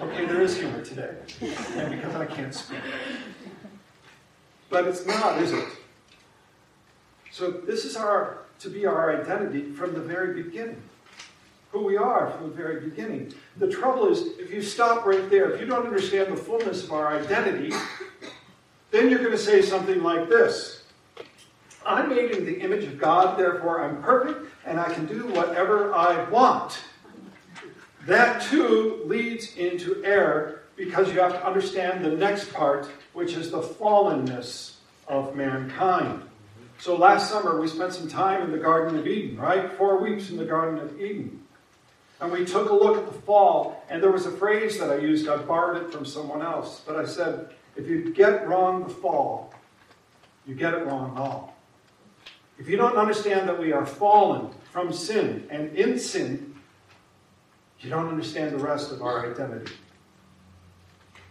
Okay, 0.00 0.26
there 0.26 0.42
is 0.42 0.58
humor 0.58 0.84
today. 0.84 1.14
And 1.76 1.92
because 1.92 2.14
I 2.14 2.26
can't 2.26 2.54
speak. 2.54 2.80
But 4.68 4.86
it's 4.86 5.06
not, 5.06 5.40
is 5.40 5.52
it? 5.52 5.64
So 7.30 7.50
this 7.50 7.86
is 7.86 7.96
our 7.96 8.38
to 8.58 8.68
be 8.68 8.84
our 8.84 9.18
identity 9.18 9.72
from 9.72 9.94
the 9.94 10.00
very 10.00 10.42
beginning. 10.42 10.82
Who 11.72 11.84
we 11.84 11.96
are 11.96 12.30
from 12.32 12.50
the 12.50 12.54
very 12.54 12.80
beginning. 12.80 13.32
The 13.56 13.70
trouble 13.70 14.08
is, 14.08 14.22
if 14.38 14.52
you 14.52 14.62
stop 14.62 15.06
right 15.06 15.28
there, 15.30 15.50
if 15.52 15.60
you 15.60 15.66
don't 15.66 15.86
understand 15.86 16.32
the 16.32 16.36
fullness 16.36 16.84
of 16.84 16.92
our 16.92 17.08
identity, 17.08 17.74
then 18.90 19.10
you're 19.10 19.20
going 19.20 19.32
to 19.32 19.38
say 19.38 19.62
something 19.62 20.02
like 20.02 20.28
this 20.28 20.75
I'm 21.86 22.08
made 22.08 22.32
in 22.32 22.44
the 22.44 22.60
image 22.60 22.84
of 22.84 22.98
God, 22.98 23.38
therefore 23.38 23.84
I'm 23.84 24.02
perfect, 24.02 24.50
and 24.64 24.80
I 24.80 24.92
can 24.92 25.06
do 25.06 25.26
whatever 25.28 25.94
I 25.94 26.28
want. 26.28 26.78
That 28.06 28.42
too 28.42 29.02
leads 29.06 29.56
into 29.56 30.02
error 30.04 30.62
because 30.76 31.12
you 31.12 31.20
have 31.20 31.32
to 31.32 31.46
understand 31.46 32.04
the 32.04 32.10
next 32.10 32.52
part, 32.52 32.88
which 33.12 33.34
is 33.34 33.50
the 33.50 33.62
fallenness 33.62 34.74
of 35.08 35.34
mankind. 35.34 36.22
So 36.78 36.96
last 36.96 37.30
summer 37.30 37.60
we 37.60 37.68
spent 37.68 37.94
some 37.94 38.08
time 38.08 38.42
in 38.42 38.52
the 38.52 38.58
Garden 38.58 38.98
of 38.98 39.06
Eden, 39.06 39.38
right? 39.38 39.72
Four 39.72 39.98
weeks 40.02 40.30
in 40.30 40.36
the 40.36 40.44
Garden 40.44 40.78
of 40.78 41.00
Eden. 41.00 41.42
And 42.20 42.32
we 42.32 42.44
took 42.44 42.70
a 42.70 42.74
look 42.74 42.96
at 42.96 43.12
the 43.12 43.18
fall, 43.20 43.84
and 43.90 44.02
there 44.02 44.12
was 44.12 44.26
a 44.26 44.30
phrase 44.30 44.78
that 44.78 44.90
I 44.90 44.96
used. 44.96 45.28
I 45.28 45.36
borrowed 45.36 45.82
it 45.82 45.92
from 45.92 46.04
someone 46.04 46.42
else. 46.42 46.82
But 46.86 46.96
I 46.96 47.04
said, 47.04 47.50
if 47.76 47.86
you 47.86 48.12
get 48.12 48.46
wrong 48.46 48.84
the 48.84 48.88
fall, 48.88 49.52
you 50.46 50.54
get 50.54 50.74
it 50.74 50.86
wrong 50.86 51.16
all. 51.16 51.55
If 52.58 52.68
you 52.68 52.76
don't 52.76 52.96
understand 52.96 53.48
that 53.48 53.58
we 53.58 53.72
are 53.72 53.84
fallen 53.84 54.50
from 54.72 54.92
sin 54.92 55.46
and 55.50 55.74
in 55.76 55.98
sin, 55.98 56.54
you 57.80 57.90
don't 57.90 58.08
understand 58.08 58.52
the 58.52 58.58
rest 58.58 58.92
of 58.92 59.02
our 59.02 59.30
identity. 59.30 59.72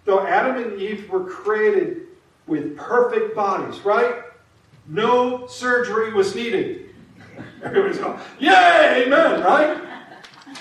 Though 0.05 0.25
Adam 0.25 0.61
and 0.63 0.79
Eve 0.79 1.09
were 1.09 1.23
created 1.25 2.01
with 2.45 2.77
perfect 2.77 3.35
bodies, 3.35 3.81
right? 3.81 4.23
No 4.87 5.47
surgery 5.47 6.13
was 6.13 6.35
needed. 6.35 6.89
Everybody's 7.63 7.97
going, 7.97 8.19
Yay, 8.39 9.03
amen, 9.05 9.41
right? 9.41 9.81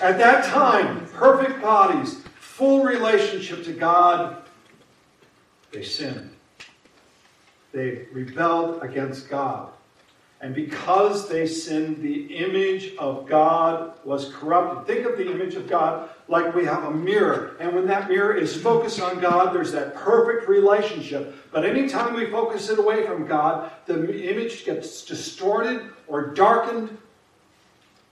At 0.01 0.19
that 0.19 0.45
time, 0.47 1.07
perfect 1.13 1.61
bodies, 1.61 2.23
full 2.41 2.85
relationship 2.85 3.65
to 3.65 3.73
God, 3.73 4.43
they 5.73 5.83
sinned. 5.83 6.31
They 7.73 8.07
rebelled 8.13 8.83
against 8.83 9.29
God. 9.29 9.71
And 10.45 10.55
because 10.55 11.27
they 11.27 11.47
sinned, 11.47 12.03
the 12.03 12.37
image 12.37 12.95
of 12.97 13.27
God 13.27 13.95
was 14.05 14.31
corrupted. 14.31 14.87
Think 14.87 15.11
of 15.11 15.17
the 15.17 15.33
image 15.33 15.55
of 15.55 15.67
God 15.67 16.11
like 16.29 16.55
we 16.55 16.67
have 16.67 16.85
a 16.85 16.91
mirror. 16.91 17.57
And 17.61 17.75
when 17.75 17.87
that 17.87 18.11
mirror 18.11 18.35
is 18.35 18.55
focused 18.55 19.01
on 19.01 19.21
God, 19.21 19.55
there's 19.55 19.73
that 19.73 19.95
perfect 19.95 20.47
relationship. 20.47 21.35
But 21.51 21.65
anytime 21.65 22.13
we 22.13 22.27
focus 22.31 22.69
it 22.69 22.79
away 22.79 23.07
from 23.07 23.27
God, 23.27 23.73
the 23.87 24.31
image 24.31 24.67
gets 24.67 25.07
distorted 25.07 25.89
or 26.09 26.35
darkened 26.35 26.99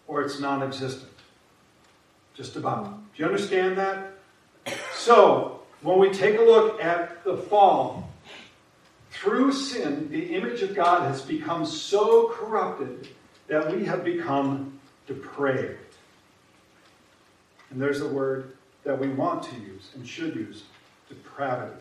or 0.07 0.23
it's 0.23 0.41
non 0.41 0.63
existent. 0.63 1.13
Just 2.33 2.57
about. 2.57 2.95
Do 3.15 3.23
you 3.23 3.27
understand 3.27 3.77
that? 3.77 4.15
So, 4.95 5.61
when 5.83 5.99
we 5.99 6.09
take 6.09 6.39
a 6.39 6.43
look 6.43 6.83
at 6.83 7.25
the 7.25 7.37
fall, 7.37 8.11
through 9.13 9.53
sin, 9.53 10.09
the 10.11 10.35
image 10.35 10.63
of 10.63 10.75
God 10.75 11.03
has 11.03 11.23
become 11.23 11.65
so 11.67 12.29
corrupted 12.29 13.09
that 13.47 13.75
we 13.75 13.85
have 13.85 14.05
become 14.05 14.81
depraved. 15.07 15.79
And 17.71 17.81
there's 17.81 18.01
a 18.01 18.09
word 18.09 18.57
that 18.85 18.99
we 18.99 19.09
want 19.09 19.43
to 19.45 19.55
use 19.57 19.91
and 19.95 20.07
should 20.07 20.35
use 20.35 20.65
depravity. 21.09 21.81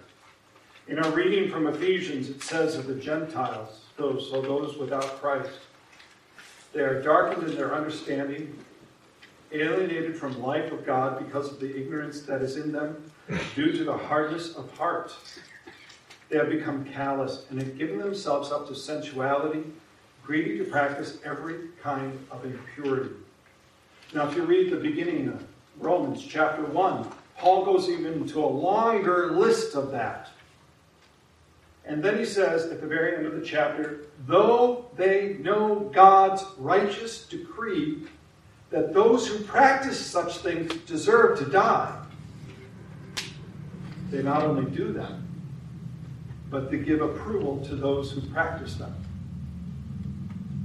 In 0.87 0.99
our 0.99 1.11
reading 1.11 1.49
from 1.49 1.67
Ephesians, 1.67 2.29
it 2.29 2.43
says 2.43 2.75
of 2.75 2.87
the 2.87 2.95
Gentiles, 2.95 3.81
those, 3.95 4.29
so 4.29 4.41
those 4.41 4.77
without 4.77 5.21
Christ, 5.21 5.51
they 6.73 6.81
are 6.81 7.01
darkened 7.01 7.49
in 7.49 7.55
their 7.55 7.73
understanding, 7.73 8.57
alienated 9.51 10.17
from 10.17 10.41
life 10.41 10.71
of 10.71 10.85
God 10.85 11.25
because 11.25 11.51
of 11.51 11.59
the 11.59 11.77
ignorance 11.77 12.21
that 12.21 12.41
is 12.41 12.57
in 12.57 12.71
them, 12.71 13.11
due 13.55 13.71
to 13.71 13.83
the 13.83 13.95
hardness 13.95 14.55
of 14.55 14.69
heart. 14.77 15.13
They 16.31 16.37
have 16.37 16.49
become 16.49 16.85
callous 16.85 17.45
and 17.49 17.61
have 17.61 17.77
given 17.77 17.99
themselves 17.99 18.53
up 18.53 18.65
to 18.69 18.73
sensuality, 18.73 19.65
greedy 20.23 20.57
to 20.59 20.63
practice 20.63 21.17
every 21.25 21.55
kind 21.83 22.17
of 22.31 22.45
impurity. 22.45 23.13
Now, 24.13 24.29
if 24.29 24.37
you 24.37 24.43
read 24.43 24.71
the 24.71 24.77
beginning 24.77 25.27
of 25.27 25.45
Romans 25.77 26.25
chapter 26.25 26.63
1, 26.63 27.11
Paul 27.37 27.65
goes 27.65 27.89
even 27.89 28.13
into 28.13 28.39
a 28.39 28.47
longer 28.47 29.31
list 29.31 29.75
of 29.75 29.91
that. 29.91 30.29
And 31.83 32.01
then 32.01 32.17
he 32.17 32.23
says 32.23 32.65
at 32.71 32.79
the 32.79 32.87
very 32.87 33.17
end 33.17 33.25
of 33.25 33.33
the 33.33 33.45
chapter, 33.45 34.05
though 34.25 34.85
they 34.95 35.33
know 35.41 35.91
God's 35.93 36.45
righteous 36.57 37.25
decree 37.25 38.03
that 38.69 38.93
those 38.93 39.27
who 39.27 39.43
practice 39.43 39.99
such 39.99 40.37
things 40.37 40.73
deserve 40.85 41.39
to 41.39 41.45
die, 41.45 41.93
they 44.09 44.23
not 44.23 44.43
only 44.43 44.71
do 44.71 44.93
them, 44.93 45.27
but 46.51 46.69
to 46.69 46.77
give 46.77 47.01
approval 47.01 47.63
to 47.65 47.75
those 47.75 48.11
who 48.11 48.21
practice 48.21 48.75
them. 48.75 48.93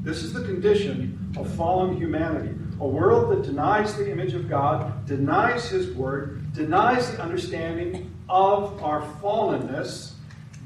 This 0.03 0.23
is 0.23 0.33
the 0.33 0.43
condition 0.43 1.33
of 1.39 1.49
fallen 1.55 1.97
humanity. 1.97 2.55
A 2.81 2.87
world 2.87 3.31
that 3.33 3.49
denies 3.49 3.97
the 3.97 4.11
image 4.11 4.35
of 4.35 4.49
God, 4.49 5.07
denies 5.07 5.71
His 5.71 5.95
Word, 5.95 6.53
denies 6.53 7.11
the 7.13 7.23
understanding 7.23 8.13
of 8.29 8.83
our 8.83 9.01
fallenness. 9.23 10.13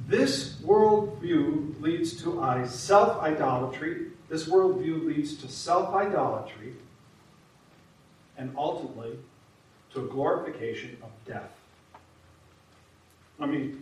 This 0.08 0.54
worldview 0.62 1.80
leads 1.80 2.20
to 2.22 2.66
self 2.68 3.22
idolatry. 3.22 4.06
This 4.28 4.48
worldview 4.48 5.04
leads 5.04 5.36
to 5.36 5.48
self 5.48 5.94
idolatry 5.94 6.74
and 8.36 8.52
ultimately 8.56 9.18
to 9.92 10.00
a 10.00 10.08
glorification 10.08 10.96
of 11.02 11.10
death. 11.26 11.52
Let 13.38 13.50
me 13.50 13.74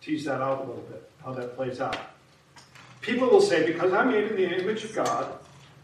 tease 0.00 0.24
that 0.24 0.40
out 0.40 0.58
a 0.58 0.64
little 0.64 0.84
bit, 0.90 1.10
how 1.24 1.32
that 1.32 1.56
plays 1.56 1.80
out. 1.80 1.96
People 3.00 3.28
will 3.28 3.40
say, 3.40 3.66
because 3.66 3.92
I'm 3.92 4.10
made 4.10 4.30
in 4.30 4.36
the 4.36 4.60
image 4.60 4.84
of 4.84 4.94
God, 4.94 5.32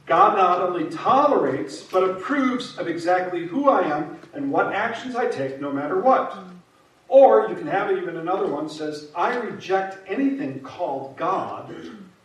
God 0.07 0.37
not 0.37 0.61
only 0.61 0.89
tolerates, 0.91 1.83
but 1.83 2.09
approves 2.09 2.79
of 2.79 2.89
exactly 2.89 3.47
who 3.47 3.69
I 3.69 3.83
am 3.83 4.19
and 4.35 4.53
what 4.53 4.73
actions 4.73 5.17
I 5.17 5.29
take, 5.29 5.61
no 5.61 5.73
matter 5.73 6.01
what. 6.01 6.37
Or 7.09 7.49
you 7.49 7.57
can 7.57 7.67
have 7.67 7.91
even 7.97 8.17
another 8.17 8.47
one 8.47 8.69
says, 8.69 9.11
I 9.15 9.37
reject 9.37 9.99
anything 10.09 10.61
called 10.61 11.17
God, 11.17 11.75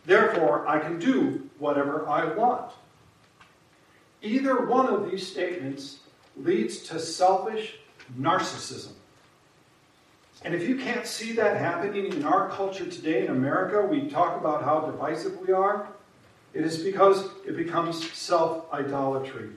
therefore 0.06 0.68
I 0.68 0.80
can 0.80 1.00
do 1.00 1.50
whatever 1.58 2.08
I 2.08 2.26
want. 2.34 2.72
Either 4.22 4.66
one 4.66 4.88
of 4.88 5.10
these 5.10 5.26
statements 5.26 6.00
leads 6.38 6.80
to 6.80 7.00
selfish 7.00 7.80
narcissism. 8.20 8.92
And 10.44 10.56
if 10.56 10.68
you 10.68 10.76
can't 10.76 11.06
see 11.06 11.34
that 11.34 11.58
happening 11.58 12.12
in 12.12 12.24
our 12.24 12.50
culture 12.50 12.86
today 12.86 13.26
in 13.26 13.32
America, 13.32 13.86
we 13.86 14.10
talk 14.10 14.40
about 14.40 14.64
how 14.64 14.80
divisive 14.82 15.40
we 15.40 15.54
are. 15.54 15.88
It 16.54 16.64
is 16.66 16.80
because 16.80 17.30
it 17.46 17.56
becomes 17.56 18.12
self 18.12 18.72
idolatry. 18.74 19.50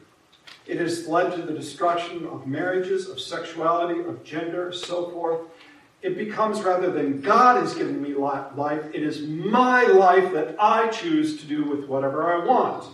It 0.66 0.78
has 0.78 1.08
led 1.08 1.34
to 1.36 1.42
the 1.42 1.52
destruction 1.52 2.26
of 2.26 2.46
marriages, 2.46 3.08
of 3.08 3.20
sexuality, 3.20 4.00
of 4.00 4.24
gender, 4.24 4.72
so 4.72 5.10
forth. 5.10 5.40
It 6.02 6.18
becomes 6.18 6.60
rather 6.60 6.90
than 6.90 7.22
God 7.22 7.64
is 7.64 7.74
giving 7.74 8.02
me 8.02 8.12
life, 8.14 8.84
it 8.94 9.02
is 9.02 9.22
my 9.22 9.84
life 9.84 10.32
that 10.34 10.54
I 10.58 10.88
choose 10.88 11.40
to 11.40 11.46
do 11.46 11.64
with 11.64 11.86
whatever 11.86 12.30
I 12.30 12.44
want. 12.44 12.84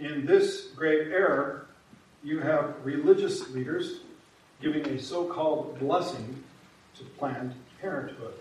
In 0.00 0.26
this 0.26 0.68
grave 0.74 1.12
error, 1.12 1.68
you 2.24 2.40
have 2.40 2.74
religious 2.84 3.48
leaders 3.50 4.00
giving 4.60 4.86
a 4.86 4.98
so 4.98 5.24
called 5.24 5.78
blessing 5.78 6.42
to 6.96 7.04
Planned 7.04 7.54
Parenthood. 7.80 8.34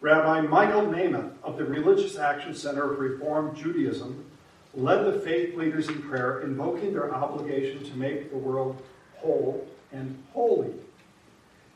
Rabbi 0.00 0.42
Michael 0.42 0.82
Namath 0.82 1.32
of 1.42 1.56
the 1.56 1.64
Religious 1.64 2.18
Action 2.18 2.54
Center 2.54 2.92
of 2.92 2.98
Reform 2.98 3.54
Judaism 3.56 4.24
led 4.74 5.04
the 5.04 5.20
faith 5.20 5.56
leaders 5.56 5.88
in 5.88 6.02
prayer, 6.02 6.40
invoking 6.40 6.92
their 6.92 7.14
obligation 7.14 7.82
to 7.84 7.96
make 7.96 8.30
the 8.30 8.36
world 8.36 8.82
whole 9.16 9.66
and 9.92 10.22
holy. 10.32 10.72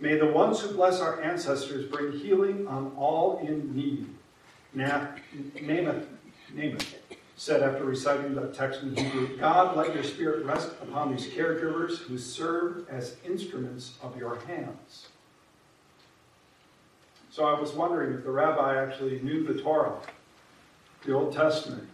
May 0.01 0.17
the 0.17 0.27
ones 0.27 0.61
who 0.61 0.75
bless 0.75 1.01
our 1.01 1.23
ancestors 1.23 1.91
bring 1.91 2.13
healing 2.13 2.67
on 2.67 2.93
all 2.97 3.39
in 3.39 3.75
need. 3.75 4.07
Namath, 4.77 5.19
Namath 6.55 6.85
said 7.41 7.63
after 7.63 7.85
reciting 7.85 8.35
the 8.35 8.49
text 8.49 8.83
in 8.83 8.95
Hebrew, 8.95 9.39
God, 9.39 9.75
let 9.75 9.95
your 9.95 10.05
spirit 10.05 10.45
rest 10.45 10.73
upon 10.83 11.11
these 11.11 11.27
caregivers 11.27 11.97
who 11.97 12.19
serve 12.19 12.87
as 12.91 13.17
instruments 13.25 13.95
of 14.03 14.15
your 14.19 14.41
hands. 14.41 15.07
So 17.31 17.47
I 17.47 17.59
was 17.59 17.73
wondering 17.73 18.13
if 18.13 18.25
the 18.25 18.31
rabbi 18.31 18.77
actually 18.77 19.21
knew 19.21 19.43
the 19.43 19.59
Torah, 19.59 19.97
the 21.07 21.15
Old 21.15 21.33
Testament. 21.33 21.89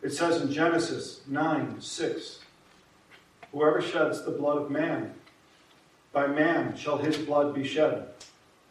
It 0.00 0.14
says 0.14 0.40
in 0.40 0.50
Genesis 0.50 1.20
9 1.26 1.78
6, 1.78 2.38
Whoever 3.52 3.82
sheds 3.82 4.24
the 4.24 4.30
blood 4.30 4.56
of 4.56 4.70
man, 4.70 5.12
by 6.14 6.28
man 6.28 6.74
shall 6.78 6.96
his 6.96 7.18
blood 7.18 7.54
be 7.54 7.62
shed. 7.62 8.06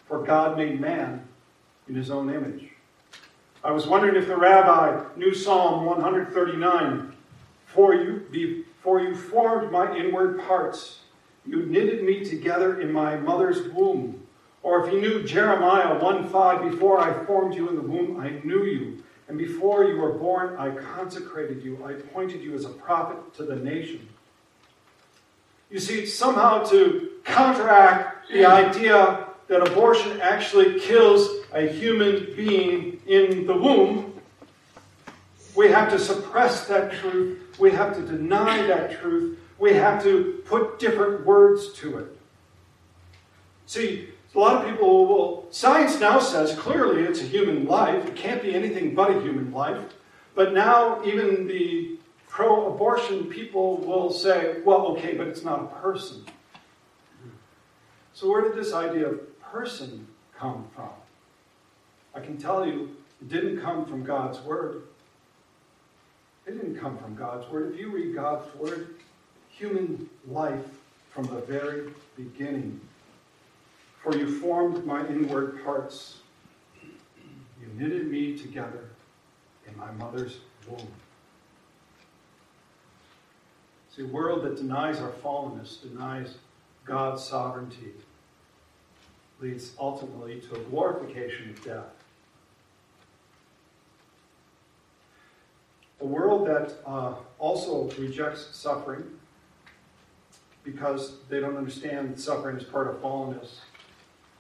For 0.08 0.24
God 0.24 0.58
made 0.58 0.82
man 0.82 1.28
in 1.88 1.94
his 1.94 2.10
own 2.10 2.34
image. 2.34 2.67
I 3.64 3.72
was 3.72 3.88
wondering 3.88 4.16
if 4.16 4.28
the 4.28 4.38
rabbi 4.38 5.04
knew 5.16 5.34
Psalm 5.34 5.86
139. 5.86 7.14
For 7.66 7.94
you, 7.94 8.26
before 8.32 9.02
you 9.02 9.16
formed 9.16 9.72
my 9.72 9.96
inward 9.96 10.40
parts, 10.48 11.00
you 11.46 11.66
knitted 11.66 12.04
me 12.04 12.24
together 12.24 12.80
in 12.80 12.92
my 12.92 13.18
mother's 13.18 13.68
womb. 13.74 14.22
Or 14.64 14.86
if 14.86 14.92
he 14.92 15.00
knew 15.00 15.24
Jeremiah 15.24 16.00
1:5, 16.00 16.72
before 16.72 17.00
I 17.00 17.26
formed 17.26 17.56
you 17.56 17.70
in 17.70 17.76
the 17.76 17.82
womb, 17.82 18.20
I 18.20 18.42
knew 18.44 18.64
you. 18.64 19.04
And 19.28 19.38
before 19.38 19.84
you 19.84 19.98
were 19.98 20.14
born, 20.14 20.56
I 20.58 20.70
consecrated 20.70 21.62
you. 21.64 21.84
I 21.86 21.92
appointed 21.92 22.42
you 22.42 22.54
as 22.54 22.66
a 22.66 22.70
prophet 22.70 23.34
to 23.36 23.44
the 23.44 23.56
nation. 23.56 24.08
You 25.70 25.80
see, 25.80 26.06
somehow 26.06 26.64
to 26.66 27.12
counteract 27.26 28.30
the 28.32 28.46
idea 28.46 29.28
that 29.48 29.68
abortion 29.68 30.22
actually 30.22 30.80
kills 30.80 31.30
a 31.54 31.62
human 31.62 32.34
being 32.36 33.02
in 33.08 33.48
the 33.48 33.56
womb, 33.56 34.14
we 35.56 35.70
have 35.70 35.90
to 35.90 36.00
suppress 36.00 36.68
that 36.68 36.94
truth. 36.94 37.60
We 37.60 37.72
have 37.72 37.96
to 37.96 38.02
deny 38.02 38.62
that 38.68 39.00
truth. 39.00 39.40
We 39.58 39.74
have 39.74 40.04
to 40.04 40.42
put 40.46 40.78
different 40.78 41.26
words 41.26 41.74
to 41.74 41.98
it. 41.98 42.18
See, 43.66 44.10
a 44.36 44.40
lot 44.40 44.64
of 44.64 44.70
people 44.70 45.08
will, 45.08 45.48
science 45.50 46.00
now 46.00 46.20
says 46.20 46.54
clearly 46.56 47.02
it's 47.02 47.22
a 47.22 47.24
human 47.24 47.66
life. 47.66 48.06
It 48.06 48.16
can't 48.16 48.42
be 48.42 48.54
anything 48.54 48.94
but 48.94 49.10
a 49.10 49.20
human 49.22 49.52
life. 49.52 49.82
But 50.36 50.54
now, 50.54 51.04
even 51.04 51.48
the 51.48 51.98
pro 52.30 52.72
abortion 52.72 53.26
people 53.26 53.78
will 53.78 54.12
say, 54.12 54.62
well, 54.64 54.86
okay, 54.90 55.16
but 55.16 55.28
it's 55.28 55.44
not 55.44 55.64
a 55.64 55.82
person. 55.82 56.24
So, 58.14 58.30
where 58.30 58.42
did 58.42 58.56
this 58.56 58.74
idea 58.74 59.08
of 59.08 59.40
person 59.42 60.08
come 60.38 60.68
from? 60.76 60.90
I 62.18 62.20
can 62.20 62.38
tell 62.38 62.66
you 62.66 62.96
it 63.22 63.30
didn't 63.30 63.62
come 63.62 63.86
from 63.86 64.04
God's 64.04 64.40
Word. 64.42 64.84
It 66.48 66.52
didn't 66.52 66.80
come 66.80 66.98
from 66.98 67.16
God's 67.16 67.48
Word. 67.52 67.74
If 67.74 67.80
you 67.80 67.92
read 67.92 68.16
God's 68.16 68.54
Word, 68.56 68.96
human 69.50 70.10
life 70.28 70.66
from 71.12 71.26
the 71.26 71.42
very 71.42 71.92
beginning. 72.16 72.80
For 74.02 74.16
you 74.16 74.40
formed 74.40 74.86
my 74.86 75.06
inward 75.08 75.64
parts. 75.64 76.18
You 76.82 77.68
knitted 77.76 78.08
me 78.08 78.38
together 78.38 78.86
in 79.68 79.78
my 79.78 79.92
mother's 79.92 80.38
womb. 80.68 80.88
See, 83.96 84.04
a 84.04 84.06
world 84.08 84.44
that 84.44 84.56
denies 84.56 85.02
our 85.02 85.10
fallenness, 85.12 85.82
denies 85.82 86.36
God's 86.86 87.24
sovereignty, 87.24 87.92
leads 89.40 89.74
ultimately 89.80 90.40
to 90.42 90.56
a 90.56 90.60
glorification 90.60 91.50
of 91.50 91.64
death. 91.64 91.98
A 96.00 96.06
world 96.06 96.37
that 96.48 96.74
uh, 96.86 97.14
also 97.40 97.90
rejects 98.00 98.50
suffering 98.56 99.04
because 100.64 101.18
they 101.30 101.40
don't 101.40 101.58
understand 101.58 102.20
suffering 102.20 102.58
is 102.58 102.64
part 102.64 102.88
of 102.88 102.96
fallenness 103.02 103.60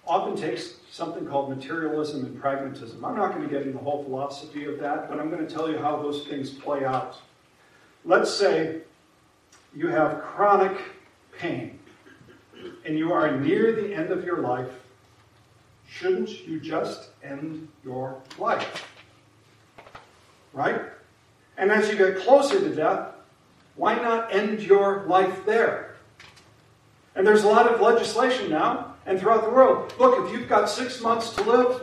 often 0.07 0.35
takes 0.35 0.75
something 0.89 1.25
called 1.25 1.49
materialism 1.49 2.25
and 2.25 2.39
pragmatism. 2.39 3.03
I'm 3.03 3.15
not 3.15 3.33
going 3.33 3.43
to 3.43 3.49
get 3.49 3.63
into 3.63 3.73
the 3.77 3.83
whole 3.83 4.03
philosophy 4.03 4.65
of 4.65 4.79
that, 4.79 5.09
but 5.09 5.19
I'm 5.19 5.29
going 5.29 5.45
to 5.45 5.53
tell 5.53 5.69
you 5.69 5.77
how 5.77 6.01
those 6.01 6.25
things 6.25 6.49
play 6.49 6.85
out. 6.85 7.17
Let's 8.05 8.33
say 8.33 8.81
you 9.75 9.87
have 9.89 10.21
chronic 10.21 10.77
pain 11.37 11.79
and 12.85 12.97
you 12.97 13.11
are 13.11 13.37
near 13.37 13.73
the 13.73 13.93
end 13.93 14.11
of 14.11 14.23
your 14.23 14.37
life. 14.37 14.71
Shouldn't 15.89 16.47
you 16.47 16.59
just 16.59 17.09
end 17.23 17.67
your 17.83 18.21
life? 18.37 18.87
Right? 20.53 20.81
And 21.57 21.71
as 21.71 21.89
you 21.89 21.97
get 21.97 22.19
closer 22.19 22.59
to 22.59 22.73
death, 22.73 23.09
why 23.75 23.95
not 23.95 24.33
end 24.33 24.61
your 24.61 25.05
life 25.07 25.45
there? 25.45 25.95
And 27.15 27.25
there's 27.25 27.43
a 27.43 27.47
lot 27.47 27.67
of 27.67 27.81
legislation 27.81 28.49
now 28.49 28.95
and 29.05 29.19
throughout 29.19 29.43
the 29.43 29.49
world. 29.49 29.93
Look, 29.99 30.25
if 30.25 30.33
you've 30.33 30.47
got 30.47 30.69
six 30.69 31.01
months 31.01 31.33
to 31.35 31.43
live, 31.43 31.81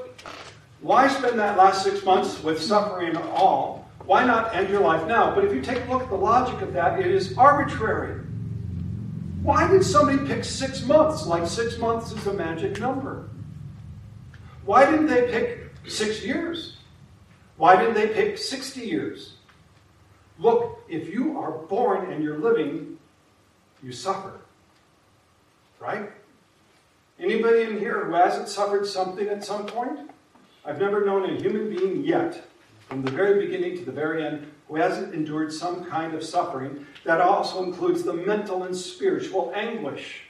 why 0.81 1.09
spend 1.09 1.39
that 1.39 1.57
last 1.57 1.83
six 1.83 2.05
months 2.05 2.43
with 2.43 2.63
suffering 2.63 3.17
all? 3.17 3.89
Why 4.07 4.25
not 4.25 4.55
end 4.55 4.69
your 4.69 4.83
life 4.83 5.07
now? 5.09 5.35
But 5.35 5.45
if 5.45 5.53
you 5.53 5.61
take 5.61 5.87
a 5.87 5.91
look 5.91 6.03
at 6.03 6.11
the 6.11 6.17
logic 6.17 6.61
of 6.61 6.73
that, 6.75 7.01
it 7.01 7.07
is 7.07 7.37
arbitrary. 7.37 8.21
Why 9.43 9.67
did 9.69 9.85
somebody 9.85 10.27
pick 10.27 10.45
six 10.45 10.85
months? 10.85 11.27
Like 11.27 11.47
six 11.47 11.79
months 11.79 12.13
is 12.13 12.27
a 12.27 12.33
magic 12.33 12.79
number. 12.81 13.29
Why 14.65 14.91
didn't 14.91 15.07
they 15.07 15.31
pick 15.31 15.71
six 15.91 16.23
years? 16.23 16.77
Why 17.57 17.77
didn't 17.77 17.95
they 17.95 18.09
pick 18.09 18.39
60 18.39 18.81
years? 18.81 19.34
Look, 20.39 20.85
if 20.89 21.09
you 21.09 21.39
are 21.39 21.53
born 21.53 22.13
and 22.13 22.23
you're 22.23 22.39
living, 22.39 22.99
you 23.83 23.93
suffer. 23.93 24.33
Right? 25.81 26.11
Anybody 27.21 27.63
in 27.63 27.79
here 27.79 28.05
who 28.05 28.15
hasn't 28.15 28.49
suffered 28.49 28.87
something 28.87 29.29
at 29.29 29.45
some 29.45 29.67
point? 29.67 30.11
I've 30.65 30.81
never 30.81 31.05
known 31.05 31.29
a 31.29 31.41
human 31.41 31.69
being 31.69 32.05
yet, 32.05 32.49
from 32.89 33.03
the 33.03 33.11
very 33.11 33.47
beginning 33.47 33.79
to 33.79 33.85
the 33.85 33.93
very 33.93 34.27
end, 34.27 34.51
who 34.69 34.77
hasn't 34.77 35.15
endured 35.15 35.53
some 35.53 35.85
kind 35.85 36.15
of 36.15 36.25
suffering. 36.25 36.87
That 37.05 37.21
also 37.21 37.63
includes 37.63 38.03
the 38.03 38.15
mental 38.15 38.65
and 38.65 38.75
spiritual 38.75 39.53
anguish. 39.55 40.23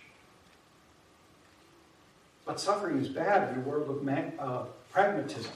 But 2.44 2.60
suffering 2.60 2.98
is 2.98 3.08
bad 3.08 3.52
in 3.52 3.62
a 3.62 3.62
world 3.62 3.88
of 3.88 4.38
uh, 4.38 4.64
pragmatism. 4.92 5.52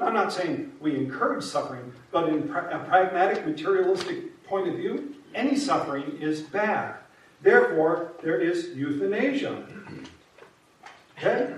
I'm 0.00 0.14
not 0.14 0.32
saying 0.32 0.72
we 0.80 0.96
encourage 0.96 1.44
suffering, 1.44 1.92
but 2.10 2.28
in 2.28 2.50
a 2.50 2.78
pragmatic, 2.86 3.46
materialistic 3.46 4.44
point 4.44 4.68
of 4.68 4.74
view, 4.74 5.14
any 5.34 5.56
suffering 5.56 6.18
is 6.20 6.40
bad. 6.40 6.96
Therefore, 7.42 8.12
there 8.22 8.40
is 8.40 8.70
euthanasia. 8.74 9.64
Okay? 11.18 11.54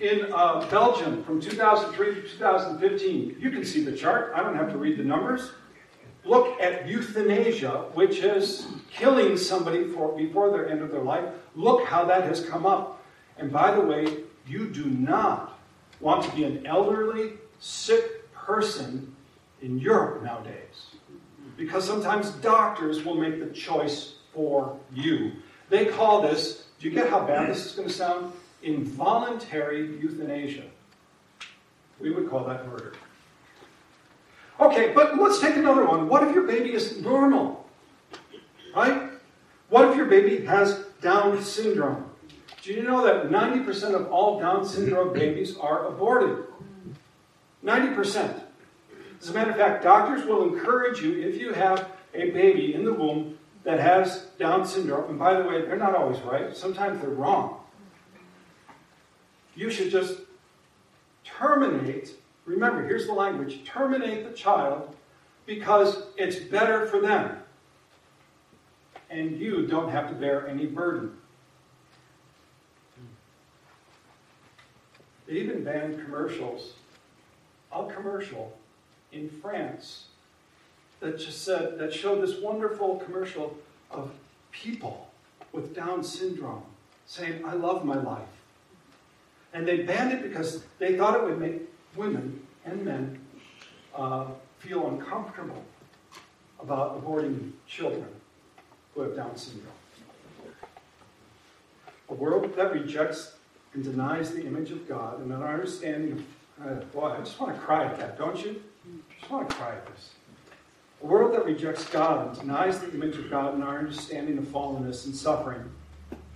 In 0.00 0.32
uh, 0.32 0.66
Belgium 0.70 1.22
from 1.24 1.40
2003 1.40 2.14
to 2.14 2.22
2015, 2.22 3.36
you 3.38 3.50
can 3.50 3.64
see 3.64 3.84
the 3.84 3.92
chart. 3.92 4.32
I 4.34 4.42
don't 4.42 4.56
have 4.56 4.70
to 4.70 4.78
read 4.78 4.98
the 4.98 5.04
numbers. 5.04 5.52
Look 6.24 6.60
at 6.60 6.88
euthanasia, 6.88 7.86
which 7.94 8.18
is 8.18 8.66
killing 8.90 9.36
somebody 9.36 9.84
for, 9.88 10.16
before 10.16 10.50
their 10.50 10.68
end 10.68 10.82
of 10.82 10.90
their 10.90 11.02
life. 11.02 11.24
Look 11.54 11.86
how 11.86 12.04
that 12.06 12.24
has 12.24 12.44
come 12.44 12.66
up. 12.66 13.02
And 13.36 13.52
by 13.52 13.74
the 13.74 13.80
way, 13.80 14.18
you 14.46 14.68
do 14.68 14.86
not 14.86 15.59
want 16.00 16.24
to 16.24 16.30
be 16.34 16.44
an 16.44 16.66
elderly, 16.66 17.34
sick 17.58 18.32
person 18.32 19.14
in 19.62 19.78
Europe 19.78 20.22
nowadays. 20.22 20.94
Because 21.56 21.84
sometimes 21.84 22.30
doctors 22.30 23.04
will 23.04 23.16
make 23.16 23.38
the 23.38 23.54
choice 23.54 24.14
for 24.32 24.78
you. 24.92 25.32
They 25.68 25.86
call 25.86 26.22
this 26.22 26.64
do 26.80 26.88
you 26.88 26.94
get 26.94 27.10
how 27.10 27.26
bad 27.26 27.50
this 27.50 27.66
is 27.66 27.72
going 27.72 27.88
to 27.88 27.94
sound? 27.94 28.32
Involuntary 28.62 29.98
euthanasia. 29.98 30.64
We 32.00 32.10
would 32.10 32.30
call 32.30 32.44
that 32.44 32.66
murder. 32.66 32.94
Okay, 34.58 34.92
but 34.94 35.18
let's 35.18 35.40
take 35.40 35.56
another 35.56 35.84
one. 35.84 36.08
What 36.08 36.26
if 36.26 36.34
your 36.34 36.46
baby 36.46 36.72
is 36.72 37.00
normal? 37.02 37.66
Right? 38.74 39.10
What 39.68 39.90
if 39.90 39.96
your 39.96 40.06
baby 40.06 40.44
has 40.46 40.84
Down 41.02 41.42
syndrome? 41.42 42.09
Do 42.70 42.76
you 42.76 42.84
know 42.84 43.04
that 43.04 43.30
90% 43.30 43.94
of 43.96 44.12
all 44.12 44.38
Down 44.38 44.64
syndrome 44.64 45.12
babies 45.12 45.56
are 45.56 45.88
aborted? 45.88 46.44
90%. 47.64 48.42
As 49.20 49.28
a 49.28 49.32
matter 49.32 49.50
of 49.50 49.56
fact, 49.56 49.82
doctors 49.82 50.24
will 50.24 50.44
encourage 50.44 51.02
you, 51.02 51.20
if 51.20 51.36
you 51.36 51.52
have 51.52 51.90
a 52.14 52.30
baby 52.30 52.72
in 52.72 52.84
the 52.84 52.92
womb, 52.92 53.36
that 53.64 53.80
has 53.80 54.26
Down 54.38 54.64
syndrome, 54.64 55.10
and 55.10 55.18
by 55.18 55.34
the 55.34 55.48
way, 55.48 55.62
they're 55.62 55.76
not 55.76 55.96
always 55.96 56.20
right, 56.20 56.56
sometimes 56.56 57.00
they're 57.00 57.10
wrong. 57.10 57.58
You 59.56 59.68
should 59.68 59.90
just 59.90 60.20
terminate, 61.24 62.12
remember, 62.44 62.86
here's 62.86 63.06
the 63.06 63.14
language 63.14 63.64
terminate 63.64 64.22
the 64.22 64.32
child 64.32 64.94
because 65.44 66.04
it's 66.16 66.36
better 66.36 66.86
for 66.86 67.00
them. 67.00 67.36
And 69.10 69.40
you 69.40 69.66
don't 69.66 69.90
have 69.90 70.08
to 70.10 70.14
bear 70.14 70.46
any 70.46 70.66
burden. 70.66 71.16
They 75.30 75.36
even 75.36 75.62
banned 75.62 76.04
commercials, 76.04 76.72
a 77.72 77.86
commercial 77.86 78.52
in 79.12 79.28
France 79.28 80.06
that 80.98 81.20
just 81.20 81.44
said 81.44 81.78
that 81.78 81.94
showed 81.94 82.20
this 82.20 82.40
wonderful 82.40 82.96
commercial 82.96 83.56
of 83.92 84.10
people 84.50 85.08
with 85.52 85.72
Down 85.72 86.02
syndrome 86.02 86.64
saying, 87.06 87.44
I 87.46 87.52
love 87.52 87.84
my 87.84 87.94
life. 87.94 88.26
And 89.54 89.68
they 89.68 89.84
banned 89.84 90.12
it 90.12 90.24
because 90.24 90.64
they 90.80 90.96
thought 90.96 91.14
it 91.14 91.22
would 91.22 91.38
make 91.38 91.62
women 91.94 92.44
and 92.64 92.84
men 92.84 93.20
uh, 93.94 94.26
feel 94.58 94.88
uncomfortable 94.88 95.62
about 96.60 97.00
aborting 97.00 97.52
children 97.68 98.08
who 98.94 99.02
have 99.02 99.14
Down 99.14 99.36
syndrome. 99.36 99.74
A 102.08 102.14
world 102.14 102.52
that 102.56 102.72
rejects 102.72 103.36
and 103.74 103.84
denies 103.84 104.32
the 104.32 104.44
image 104.46 104.70
of 104.70 104.88
God 104.88 105.20
and 105.20 105.32
an 105.32 105.42
understanding 105.42 106.24
of, 106.60 106.66
uh, 106.66 106.84
boy, 106.86 107.06
I 107.06 107.18
just 107.18 107.38
want 107.40 107.54
to 107.54 107.60
cry 107.60 107.84
at 107.84 107.98
that, 107.98 108.18
don't 108.18 108.42
you? 108.44 108.62
I 108.86 109.20
just 109.20 109.30
want 109.30 109.48
to 109.48 109.54
cry 109.54 109.72
at 109.72 109.86
this. 109.86 110.10
A 111.02 111.06
world 111.06 111.32
that 111.34 111.46
rejects 111.46 111.88
God 111.88 112.28
and 112.28 112.38
denies 112.38 112.80
the 112.80 112.92
image 112.92 113.16
of 113.16 113.30
God 113.30 113.54
and 113.54 113.64
our 113.64 113.78
understanding 113.78 114.36
of 114.38 114.44
fallenness 114.44 115.06
and 115.06 115.14
suffering 115.14 115.70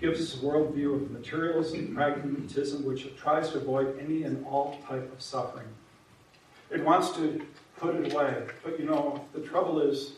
gives 0.01 0.21
us 0.21 0.41
a 0.41 0.45
worldview 0.45 0.95
of 0.95 1.11
materialism 1.11 1.79
and 1.81 1.95
pragmatism 1.95 2.85
which 2.85 3.15
tries 3.17 3.51
to 3.51 3.59
avoid 3.59 3.99
any 3.99 4.23
and 4.23 4.45
all 4.47 4.79
type 4.89 5.13
of 5.13 5.21
suffering. 5.21 5.67
It 6.71 6.83
wants 6.85 7.11
to 7.17 7.45
put 7.77 7.95
it 7.97 8.13
away, 8.13 8.45
but 8.63 8.79
you 8.79 8.87
know, 8.87 9.25
the 9.35 9.41
trouble 9.41 9.81
is 9.81 10.15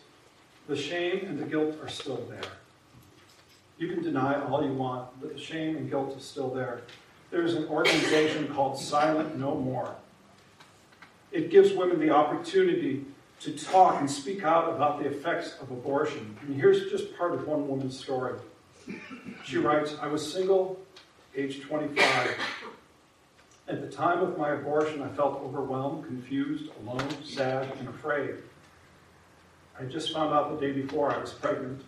the 0.69 0.77
shame 0.77 1.27
and 1.27 1.39
the 1.39 1.45
guilt 1.45 1.77
are 1.83 1.89
still 1.89 2.25
there. 2.29 2.51
You 3.79 3.89
can 3.89 4.03
deny 4.03 4.41
all 4.41 4.65
you 4.65 4.73
want, 4.73 5.09
but 5.21 5.35
the 5.35 5.41
shame 5.41 5.77
and 5.77 5.91
guilt 5.91 6.17
is 6.17 6.25
still 6.25 6.51
there. 6.51 6.83
There's 7.37 7.53
an 7.53 7.69
organization 7.69 8.49
called 8.49 8.79
Silent 8.79 9.37
No 9.37 9.55
More. 9.55 9.95
It 11.31 11.51
gives 11.51 11.75
women 11.75 12.01
the 12.01 12.09
opportunity 12.09 13.05
to 13.41 13.53
talk 13.53 14.01
and 14.01 14.11
speak 14.11 14.43
out 14.43 14.75
about 14.75 15.01
the 15.01 15.09
effects 15.09 15.55
of 15.61 15.71
abortion. 15.71 16.35
And 16.41 16.57
here's 16.57 16.91
just 16.91 17.15
part 17.19 17.35
of 17.35 17.47
one 17.47 17.69
woman's 17.69 18.01
story. 18.01 18.41
She 19.45 19.59
writes 19.59 19.97
I 20.01 20.07
was 20.07 20.33
single, 20.33 20.81
age 21.37 21.61
25. 21.61 22.31
At 23.69 23.83
the 23.83 23.95
time 23.95 24.21
of 24.21 24.39
my 24.39 24.53
abortion, 24.53 25.03
I 25.03 25.09
felt 25.09 25.43
overwhelmed, 25.43 26.07
confused, 26.07 26.71
alone, 26.81 27.23
sad, 27.23 27.71
and 27.79 27.87
afraid. 27.91 28.37
I 29.79 29.85
just 29.85 30.11
found 30.11 30.33
out 30.33 30.59
the 30.59 30.67
day 30.67 30.73
before 30.73 31.13
I 31.13 31.19
was 31.19 31.35
pregnant. 31.35 31.83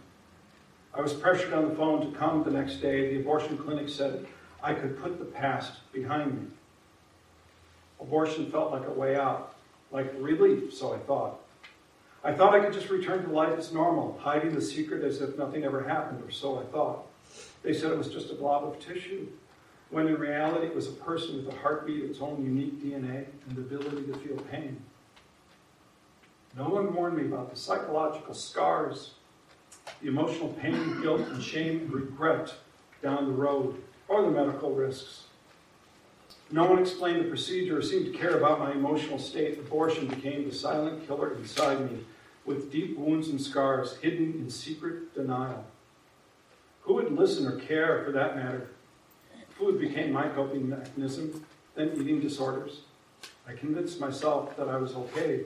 I 0.92 1.00
was 1.00 1.14
pressured 1.14 1.54
on 1.54 1.70
the 1.70 1.74
phone 1.74 2.12
to 2.12 2.18
come 2.18 2.44
the 2.44 2.50
next 2.50 2.82
day. 2.82 3.14
The 3.14 3.20
abortion 3.20 3.56
clinic 3.56 3.88
said 3.88 4.26
I 4.62 4.74
could 4.74 5.00
put 5.00 5.18
the 5.18 5.24
past 5.24 5.72
behind 5.92 6.34
me. 6.34 6.46
Abortion 8.00 8.50
felt 8.50 8.72
like 8.72 8.86
a 8.86 8.92
way 8.92 9.16
out, 9.16 9.54
like 9.90 10.12
relief, 10.18 10.72
so 10.72 10.94
I 10.94 10.98
thought. 10.98 11.40
I 12.24 12.32
thought 12.32 12.54
I 12.54 12.60
could 12.60 12.72
just 12.72 12.90
return 12.90 13.24
to 13.24 13.30
life 13.30 13.56
as 13.58 13.72
normal, 13.72 14.18
hiding 14.20 14.54
the 14.54 14.60
secret 14.60 15.04
as 15.04 15.20
if 15.20 15.38
nothing 15.38 15.64
ever 15.64 15.82
happened, 15.82 16.22
or 16.22 16.30
so 16.30 16.58
I 16.60 16.64
thought. 16.64 17.06
They 17.62 17.72
said 17.72 17.92
it 17.92 17.98
was 17.98 18.08
just 18.08 18.30
a 18.30 18.34
blob 18.34 18.64
of 18.64 18.80
tissue, 18.80 19.28
when 19.90 20.06
in 20.08 20.18
reality 20.18 20.66
it 20.66 20.74
was 20.74 20.88
a 20.88 20.92
person 20.92 21.36
with 21.36 21.54
a 21.54 21.58
heartbeat, 21.58 22.04
its 22.04 22.20
own 22.20 22.42
unique 22.42 22.82
DNA, 22.82 23.26
and 23.48 23.56
the 23.56 23.60
ability 23.62 24.10
to 24.12 24.18
feel 24.18 24.36
pain. 24.50 24.80
No 26.56 26.68
one 26.68 26.92
warned 26.92 27.16
me 27.16 27.24
about 27.24 27.50
the 27.50 27.56
psychological 27.56 28.34
scars, 28.34 29.12
the 30.02 30.08
emotional 30.08 30.48
pain, 30.54 31.00
guilt, 31.00 31.20
and 31.20 31.42
shame 31.42 31.80
and 31.80 31.92
regret 31.92 32.52
down 33.02 33.26
the 33.26 33.32
road, 33.32 33.80
or 34.08 34.22
the 34.22 34.30
medical 34.30 34.74
risks. 34.74 35.24
No 36.50 36.64
one 36.64 36.78
explained 36.78 37.20
the 37.20 37.28
procedure 37.28 37.78
or 37.78 37.82
seemed 37.82 38.06
to 38.06 38.18
care 38.18 38.38
about 38.38 38.58
my 38.58 38.72
emotional 38.72 39.18
state. 39.18 39.58
Abortion 39.58 40.06
became 40.06 40.48
the 40.48 40.54
silent 40.54 41.06
killer 41.06 41.34
inside 41.34 41.90
me, 41.90 42.04
with 42.46 42.72
deep 42.72 42.96
wounds 42.96 43.28
and 43.28 43.40
scars 43.40 43.98
hidden 43.98 44.32
in 44.32 44.48
secret 44.48 45.14
denial. 45.14 45.64
Who 46.82 46.94
would 46.94 47.12
listen 47.12 47.46
or 47.46 47.58
care 47.58 48.02
for 48.02 48.12
that 48.12 48.34
matter? 48.34 48.70
Food 49.50 49.78
became 49.78 50.12
my 50.12 50.28
coping 50.28 50.68
mechanism, 50.68 51.44
then 51.74 51.92
eating 52.00 52.20
disorders. 52.20 52.80
I 53.46 53.52
convinced 53.52 54.00
myself 54.00 54.56
that 54.56 54.68
I 54.68 54.76
was 54.76 54.94
okay, 54.94 55.44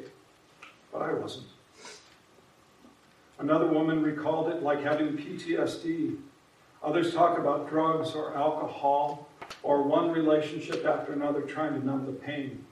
but 0.93 1.03
I 1.03 1.15
wasn't. 1.15 1.47
Another 3.39 3.67
woman 3.67 4.03
recalled 4.03 4.53
it 4.53 4.63
like 4.63 4.83
having 4.83 5.17
PTSD. 5.17 6.17
Others 6.83 7.15
talk 7.15 7.39
about 7.39 7.69
drugs 7.69 8.15
or 8.15 8.35
alcohol 8.35 9.29
or 9.63 9.83
one 9.83 10.11
relationship 10.11 10.85
after 10.85 11.13
another 11.13 11.43
trying 11.43 11.79
to 11.79 11.87
numb 11.87 12.07
the 12.07 12.13
pain. 12.13 12.65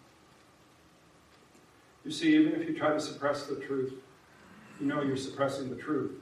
You 2.04 2.10
see, 2.10 2.34
even 2.34 2.60
if 2.60 2.68
you 2.68 2.76
try 2.76 2.92
to 2.92 3.00
suppress 3.00 3.46
the 3.46 3.56
truth, 3.56 3.92
you 4.80 4.86
know 4.86 5.02
you're 5.02 5.16
suppressing 5.16 5.68
the 5.68 5.76
truth. 5.76 6.12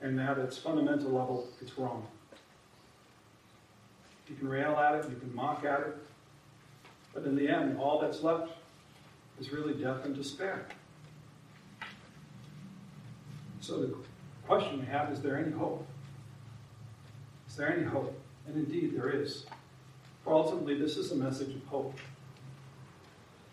And 0.00 0.18
at 0.20 0.38
its 0.38 0.58
fundamental 0.58 1.10
level, 1.10 1.46
it's 1.60 1.78
wrong. 1.78 2.06
You 4.28 4.34
can 4.34 4.48
rail 4.48 4.76
at 4.76 4.94
it, 4.96 5.10
you 5.10 5.16
can 5.16 5.34
mock 5.34 5.64
at 5.64 5.80
it, 5.80 5.96
but 7.12 7.24
in 7.24 7.36
the 7.36 7.48
end, 7.48 7.78
all 7.78 8.00
that's 8.00 8.22
left 8.22 8.50
is 9.38 9.52
really 9.52 9.74
death 9.74 10.04
and 10.04 10.14
despair. 10.14 10.66
So 13.60 13.80
the 13.80 13.94
question 14.46 14.80
we 14.80 14.86
have 14.86 15.12
is 15.12 15.20
there 15.20 15.36
any 15.36 15.52
hope? 15.52 15.86
Is 17.52 17.58
there 17.58 17.70
any 17.70 17.84
hope? 17.84 18.18
And 18.46 18.56
indeed, 18.56 18.96
there 18.96 19.10
is. 19.10 19.44
For 20.24 20.32
ultimately, 20.32 20.74
this 20.78 20.96
is 20.96 21.12
a 21.12 21.14
message 21.14 21.54
of 21.54 21.62
hope. 21.66 21.94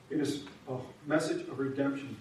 It 0.10 0.22
is 0.22 0.44
a 0.70 0.78
message 1.06 1.42
of 1.50 1.60
redemption. 1.60 2.16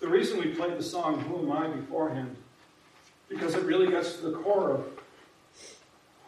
The 0.00 0.08
reason 0.08 0.40
we 0.40 0.54
played 0.54 0.78
the 0.78 0.82
song, 0.82 1.20
Who 1.20 1.40
Am 1.40 1.52
I, 1.52 1.66
beforehand, 1.68 2.36
because 3.28 3.54
it 3.54 3.64
really 3.64 3.90
gets 3.90 4.16
to 4.16 4.30
the 4.30 4.38
core 4.38 4.70
of 4.70 4.86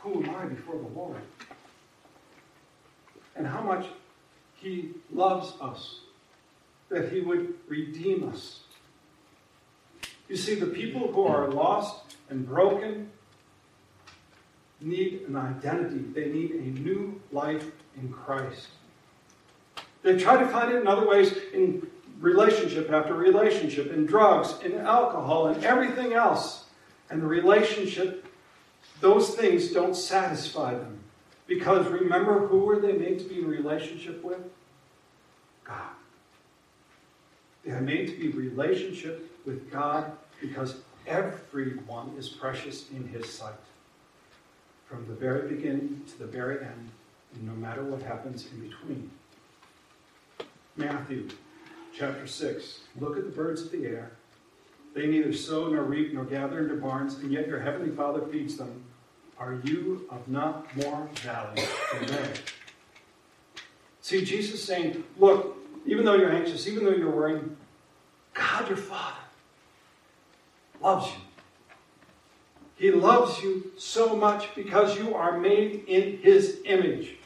who 0.01 0.25
am 0.25 0.29
I 0.29 0.45
before 0.45 0.75
the 0.75 0.88
Lord? 0.88 1.23
And 3.35 3.47
how 3.47 3.62
much 3.62 3.87
He 4.57 4.90
loves 5.11 5.55
us, 5.59 6.01
that 6.90 7.11
He 7.11 7.23
would 7.23 7.55
redeem 7.66 8.29
us. 8.29 8.61
You 10.29 10.37
see, 10.37 10.55
the 10.55 10.66
people 10.66 11.11
who 11.11 11.25
are 11.25 11.49
lost 11.49 12.16
and 12.29 12.47
broken 12.47 13.11
need 14.81 15.23
an 15.29 15.37
identity. 15.37 16.05
They 16.14 16.31
need 16.31 16.53
a 16.53 16.81
new 16.81 17.21
life 17.33 17.71
in 17.97 18.12
Christ. 18.12 18.69
They 20.03 20.19
try 20.19 20.38
to 20.38 20.49
find 20.49 20.73
it 20.73 20.81
in 20.81 20.87
other 20.87 21.07
ways 21.07 21.35
in 21.53 21.87
relationship 22.21 22.90
after 22.90 23.14
relationship, 23.14 23.93
in 23.93 24.07
drugs, 24.07 24.55
in 24.64 24.75
alcohol, 24.79 25.49
and 25.49 25.62
everything 25.64 26.12
else. 26.12 26.64
And 27.11 27.23
the 27.23 27.27
relationship, 27.27 28.27
those 29.01 29.35
things 29.35 29.73
don't 29.73 29.97
satisfy 29.97 30.75
them. 30.75 30.99
Because 31.47 31.87
remember, 31.88 32.47
who 32.47 32.61
were 32.61 32.79
they 32.79 32.93
made 32.93 33.19
to 33.19 33.25
be 33.25 33.40
in 33.40 33.49
relationship 33.49 34.23
with? 34.23 34.38
God. 35.64 35.90
They 37.64 37.73
are 37.73 37.81
made 37.81 38.07
to 38.07 38.16
be 38.16 38.31
in 38.31 38.37
relationship 38.37 39.31
with 39.45 39.71
God 39.71 40.12
because 40.40 40.77
everyone 41.07 42.14
is 42.16 42.29
precious 42.29 42.88
in 42.90 43.07
His 43.09 43.29
sight 43.29 43.55
from 44.90 45.07
the 45.07 45.14
very 45.14 45.48
beginning 45.48 46.03
to 46.11 46.18
the 46.18 46.26
very 46.26 46.59
end, 46.59 46.90
and 47.35 47.46
no 47.46 47.53
matter 47.53 47.85
what 47.85 48.03
happens 48.03 48.46
in 48.53 48.68
between. 48.68 49.11
Matthew 50.76 51.29
chapter 51.96 52.26
6. 52.26 52.81
Look 52.98 53.16
at 53.16 53.24
the 53.24 53.31
birds 53.31 53.62
of 53.62 53.70
the 53.70 53.87
air. 53.87 54.11
They 54.92 55.07
neither 55.07 55.33
sow 55.33 55.68
nor 55.68 55.85
reap 55.85 56.12
nor 56.12 56.24
gather 56.24 56.59
into 56.59 56.74
barns, 56.74 57.14
and 57.18 57.31
yet 57.31 57.46
your 57.46 57.61
heavenly 57.61 57.94
Father 57.94 58.20
feeds 58.33 58.57
them. 58.57 58.83
Are 59.38 59.61
you 59.62 60.09
of 60.11 60.26
not 60.26 60.76
more 60.76 61.09
value 61.14 61.64
than 61.92 62.07
they? 62.07 62.31
See, 64.03 64.24
Jesus 64.24 64.62
saying, 64.62 65.05
Look, 65.18 65.57
even 65.87 66.05
though 66.05 66.14
you're 66.14 66.33
anxious, 66.33 66.66
even 66.66 66.85
though 66.85 66.90
you're 66.90 67.11
worrying, 67.11 67.57
God 68.35 68.66
your 68.66 68.76
Father 68.76 69.20
loves 70.83 71.07
you. 71.07 71.30
He 72.81 72.90
loves 72.90 73.43
you 73.43 73.73
so 73.77 74.16
much 74.16 74.55
because 74.55 74.97
you 74.97 75.14
are 75.14 75.38
made 75.38 75.85
in 75.87 76.16
His 76.16 76.61
image. 76.64 77.16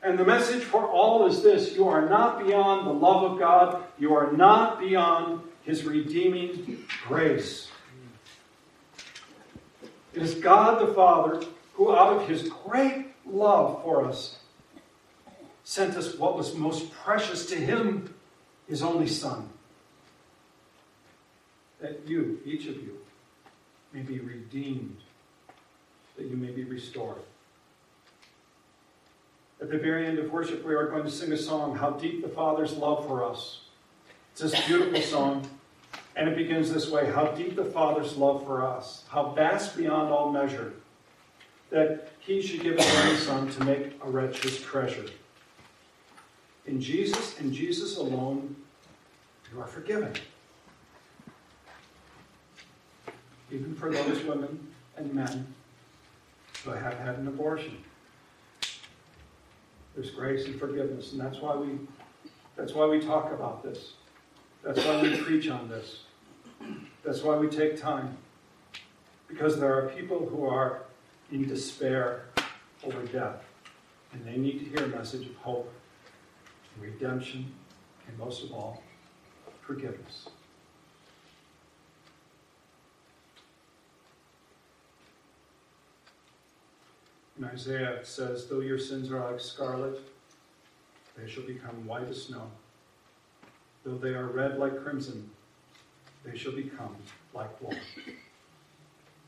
And 0.00 0.16
the 0.16 0.24
message 0.24 0.62
for 0.62 0.86
all 0.86 1.26
is 1.26 1.42
this 1.42 1.74
you 1.74 1.88
are 1.88 2.08
not 2.08 2.46
beyond 2.46 2.86
the 2.86 2.92
love 2.92 3.32
of 3.32 3.38
God, 3.40 3.82
you 3.98 4.14
are 4.14 4.30
not 4.30 4.78
beyond 4.78 5.40
His 5.64 5.82
redeeming 5.82 6.84
grace. 7.04 7.68
It 10.14 10.22
is 10.22 10.36
God 10.36 10.80
the 10.80 10.94
Father 10.94 11.44
who, 11.72 11.92
out 11.92 12.22
of 12.22 12.28
His 12.28 12.48
great 12.48 13.06
love 13.26 13.82
for 13.82 14.04
us, 14.04 14.38
sent 15.64 15.96
us 15.96 16.14
what 16.14 16.36
was 16.36 16.54
most 16.54 16.92
precious 16.92 17.46
to 17.46 17.56
Him, 17.56 18.14
His 18.68 18.84
only 18.84 19.08
Son. 19.08 19.48
That 21.80 22.02
you, 22.06 22.38
each 22.44 22.68
of 22.68 22.76
you, 22.76 23.00
may 23.94 24.00
be 24.00 24.18
redeemed, 24.18 24.96
that 26.16 26.26
you 26.26 26.36
may 26.36 26.50
be 26.50 26.64
restored. 26.64 27.22
At 29.60 29.70
the 29.70 29.78
very 29.78 30.06
end 30.06 30.18
of 30.18 30.32
worship, 30.32 30.66
we 30.66 30.74
are 30.74 30.88
going 30.88 31.04
to 31.04 31.10
sing 31.10 31.32
a 31.32 31.36
song, 31.36 31.76
How 31.76 31.90
Deep 31.90 32.20
the 32.20 32.28
Father's 32.28 32.72
Love 32.72 33.06
for 33.06 33.24
Us. 33.24 33.60
It's 34.32 34.40
this 34.40 34.66
beautiful 34.66 35.00
song, 35.00 35.48
and 36.16 36.28
it 36.28 36.36
begins 36.36 36.72
this 36.72 36.90
way 36.90 37.08
How 37.12 37.28
deep 37.28 37.54
the 37.54 37.64
Father's 37.64 38.16
love 38.16 38.44
for 38.44 38.66
us, 38.66 39.04
how 39.08 39.30
vast 39.30 39.76
beyond 39.76 40.12
all 40.12 40.32
measure, 40.32 40.72
that 41.70 42.08
He 42.18 42.42
should 42.42 42.62
give 42.62 42.76
His 42.76 42.96
only 42.96 43.16
Son 43.16 43.48
to 43.50 43.64
make 43.64 43.96
a 44.02 44.10
wretch 44.10 44.42
His 44.42 44.60
treasure. 44.60 45.06
In 46.66 46.80
Jesus 46.80 47.38
and 47.38 47.52
Jesus 47.52 47.96
alone, 47.96 48.56
you 49.52 49.60
are 49.60 49.68
forgiven. 49.68 50.12
Even 53.54 53.74
for 53.76 53.90
those 53.90 54.22
women 54.24 54.66
and 54.96 55.14
men 55.14 55.46
who 56.64 56.70
have 56.70 56.98
had 56.98 57.18
an 57.18 57.28
abortion. 57.28 57.78
There's 59.94 60.10
grace 60.10 60.46
and 60.46 60.58
forgiveness, 60.58 61.12
and 61.12 61.20
that's 61.20 61.38
why 61.38 61.54
we 61.54 61.78
that's 62.56 62.72
why 62.72 62.86
we 62.86 63.00
talk 63.00 63.32
about 63.32 63.62
this. 63.62 63.92
That's 64.62 64.84
why 64.84 65.02
we 65.02 65.16
preach 65.16 65.48
on 65.48 65.68
this. 65.68 66.00
That's 67.04 67.22
why 67.22 67.36
we 67.36 67.48
take 67.48 67.80
time. 67.80 68.16
Because 69.28 69.58
there 69.58 69.76
are 69.76 69.88
people 69.88 70.26
who 70.26 70.46
are 70.46 70.82
in 71.30 71.46
despair 71.46 72.26
over 72.84 73.02
death, 73.06 73.42
and 74.12 74.24
they 74.24 74.36
need 74.36 74.58
to 74.60 74.64
hear 74.64 74.84
a 74.84 74.96
message 74.96 75.26
of 75.26 75.36
hope, 75.36 75.72
redemption, 76.80 77.52
and 78.06 78.18
most 78.18 78.44
of 78.44 78.52
all, 78.52 78.82
forgiveness. 79.62 80.28
In 87.36 87.44
Isaiah, 87.44 87.94
it 87.94 88.06
says, 88.06 88.46
Though 88.46 88.60
your 88.60 88.78
sins 88.78 89.10
are 89.10 89.30
like 89.30 89.40
scarlet, 89.40 89.98
they 91.16 91.28
shall 91.28 91.42
become 91.42 91.86
white 91.86 92.08
as 92.08 92.24
snow. 92.24 92.48
Though 93.84 93.98
they 93.98 94.14
are 94.14 94.26
red 94.26 94.58
like 94.58 94.82
crimson, 94.82 95.30
they 96.24 96.36
shall 96.38 96.52
become 96.52 96.96
like 97.34 97.60
wool. 97.60 97.74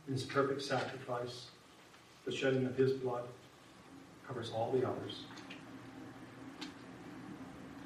His 0.08 0.22
perfect 0.22 0.62
sacrifice, 0.62 1.46
the 2.24 2.32
shedding 2.32 2.64
of 2.64 2.76
his 2.76 2.92
blood 2.92 3.24
covers 4.26 4.50
all 4.50 4.70
the 4.70 4.88
others. 4.88 5.24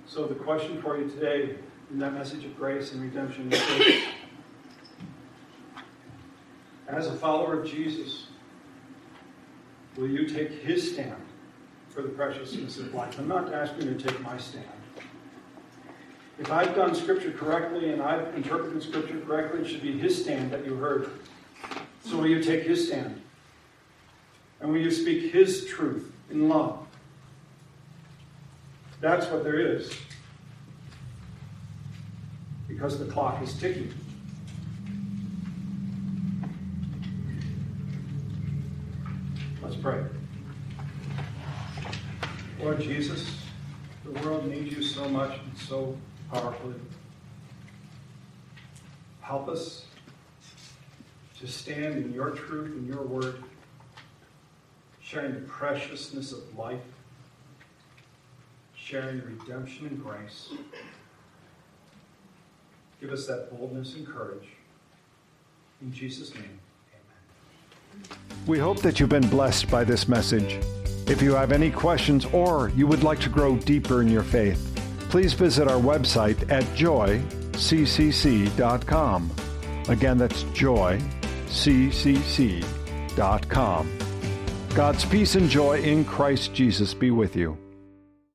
So, 0.06 0.26
the 0.26 0.34
question 0.34 0.82
for 0.82 0.98
you 0.98 1.08
today 1.08 1.56
in 1.90 1.98
that 1.98 2.12
message 2.12 2.44
of 2.44 2.56
grace 2.56 2.92
and 2.92 3.00
redemption 3.00 3.52
is 3.52 4.04
As 6.88 7.06
a 7.06 7.12
follower 7.12 7.60
of 7.60 7.66
Jesus, 7.70 8.26
will 9.96 10.08
you 10.08 10.28
take 10.28 10.50
his 10.62 10.92
stand 10.92 11.16
for 11.88 12.02
the 12.02 12.08
preciousness 12.08 12.78
of 12.78 12.94
life? 12.94 13.18
I'm 13.18 13.28
not 13.28 13.52
asking 13.52 13.88
you 13.88 13.94
to 13.94 14.08
take 14.08 14.20
my 14.22 14.36
stand. 14.38 14.64
If 16.38 16.50
I've 16.50 16.74
done 16.74 16.94
Scripture 16.94 17.32
correctly 17.32 17.92
and 17.92 18.00
I've 18.00 18.34
interpreted 18.34 18.82
Scripture 18.82 19.20
correctly, 19.20 19.60
it 19.60 19.68
should 19.68 19.82
be 19.82 19.98
his 19.98 20.22
stand 20.22 20.50
that 20.52 20.64
you 20.64 20.76
heard. 20.76 21.10
So 22.04 22.16
will 22.16 22.28
you 22.28 22.42
take 22.42 22.62
his 22.62 22.86
stand? 22.86 23.20
And 24.60 24.72
will 24.72 24.80
you 24.80 24.90
speak 24.90 25.32
his 25.32 25.66
truth 25.66 26.12
in 26.30 26.48
love? 26.48 26.86
That's 29.00 29.26
what 29.26 29.44
there 29.44 29.60
is. 29.60 29.92
Because 32.68 32.98
the 32.98 33.06
clock 33.06 33.42
is 33.42 33.54
ticking. 33.54 33.92
Pray. 39.80 40.04
Lord 42.60 42.80
Jesus, 42.80 43.38
the 44.04 44.10
world 44.20 44.46
needs 44.46 44.76
you 44.76 44.82
so 44.82 45.08
much 45.08 45.38
and 45.38 45.58
so 45.58 45.96
powerfully. 46.30 46.74
Help 49.22 49.48
us 49.48 49.86
to 51.38 51.46
stand 51.46 51.96
in 51.96 52.12
your 52.12 52.30
truth 52.30 52.72
and 52.72 52.86
your 52.86 53.02
word, 53.02 53.42
sharing 55.00 55.32
the 55.32 55.40
preciousness 55.40 56.32
of 56.32 56.58
life, 56.58 56.80
sharing 58.74 59.22
redemption 59.22 59.86
and 59.86 60.04
grace. 60.04 60.52
Give 63.00 63.10
us 63.10 63.26
that 63.26 63.50
boldness 63.50 63.94
and 63.94 64.06
courage. 64.06 64.48
In 65.80 65.90
Jesus' 65.90 66.34
name. 66.34 66.60
We 68.46 68.58
hope 68.58 68.80
that 68.82 68.98
you've 68.98 69.08
been 69.08 69.28
blessed 69.28 69.70
by 69.70 69.84
this 69.84 70.08
message. 70.08 70.58
If 71.06 71.22
you 71.22 71.34
have 71.34 71.52
any 71.52 71.70
questions 71.70 72.24
or 72.26 72.70
you 72.70 72.86
would 72.86 73.02
like 73.02 73.20
to 73.20 73.28
grow 73.28 73.56
deeper 73.56 74.00
in 74.02 74.08
your 74.08 74.22
faith, 74.22 74.66
please 75.10 75.32
visit 75.32 75.68
our 75.68 75.80
website 75.80 76.50
at 76.50 76.64
joyccc.com. 76.76 77.30
Again, 79.88 80.18
that's 80.18 80.44
joyccc.com. 80.44 81.00
God's 84.74 85.04
peace 85.04 85.34
and 85.34 85.50
joy 85.50 85.80
in 85.80 86.04
Christ 86.04 86.54
Jesus 86.54 86.94
be 86.94 87.10
with 87.10 87.34
you. 87.34 87.58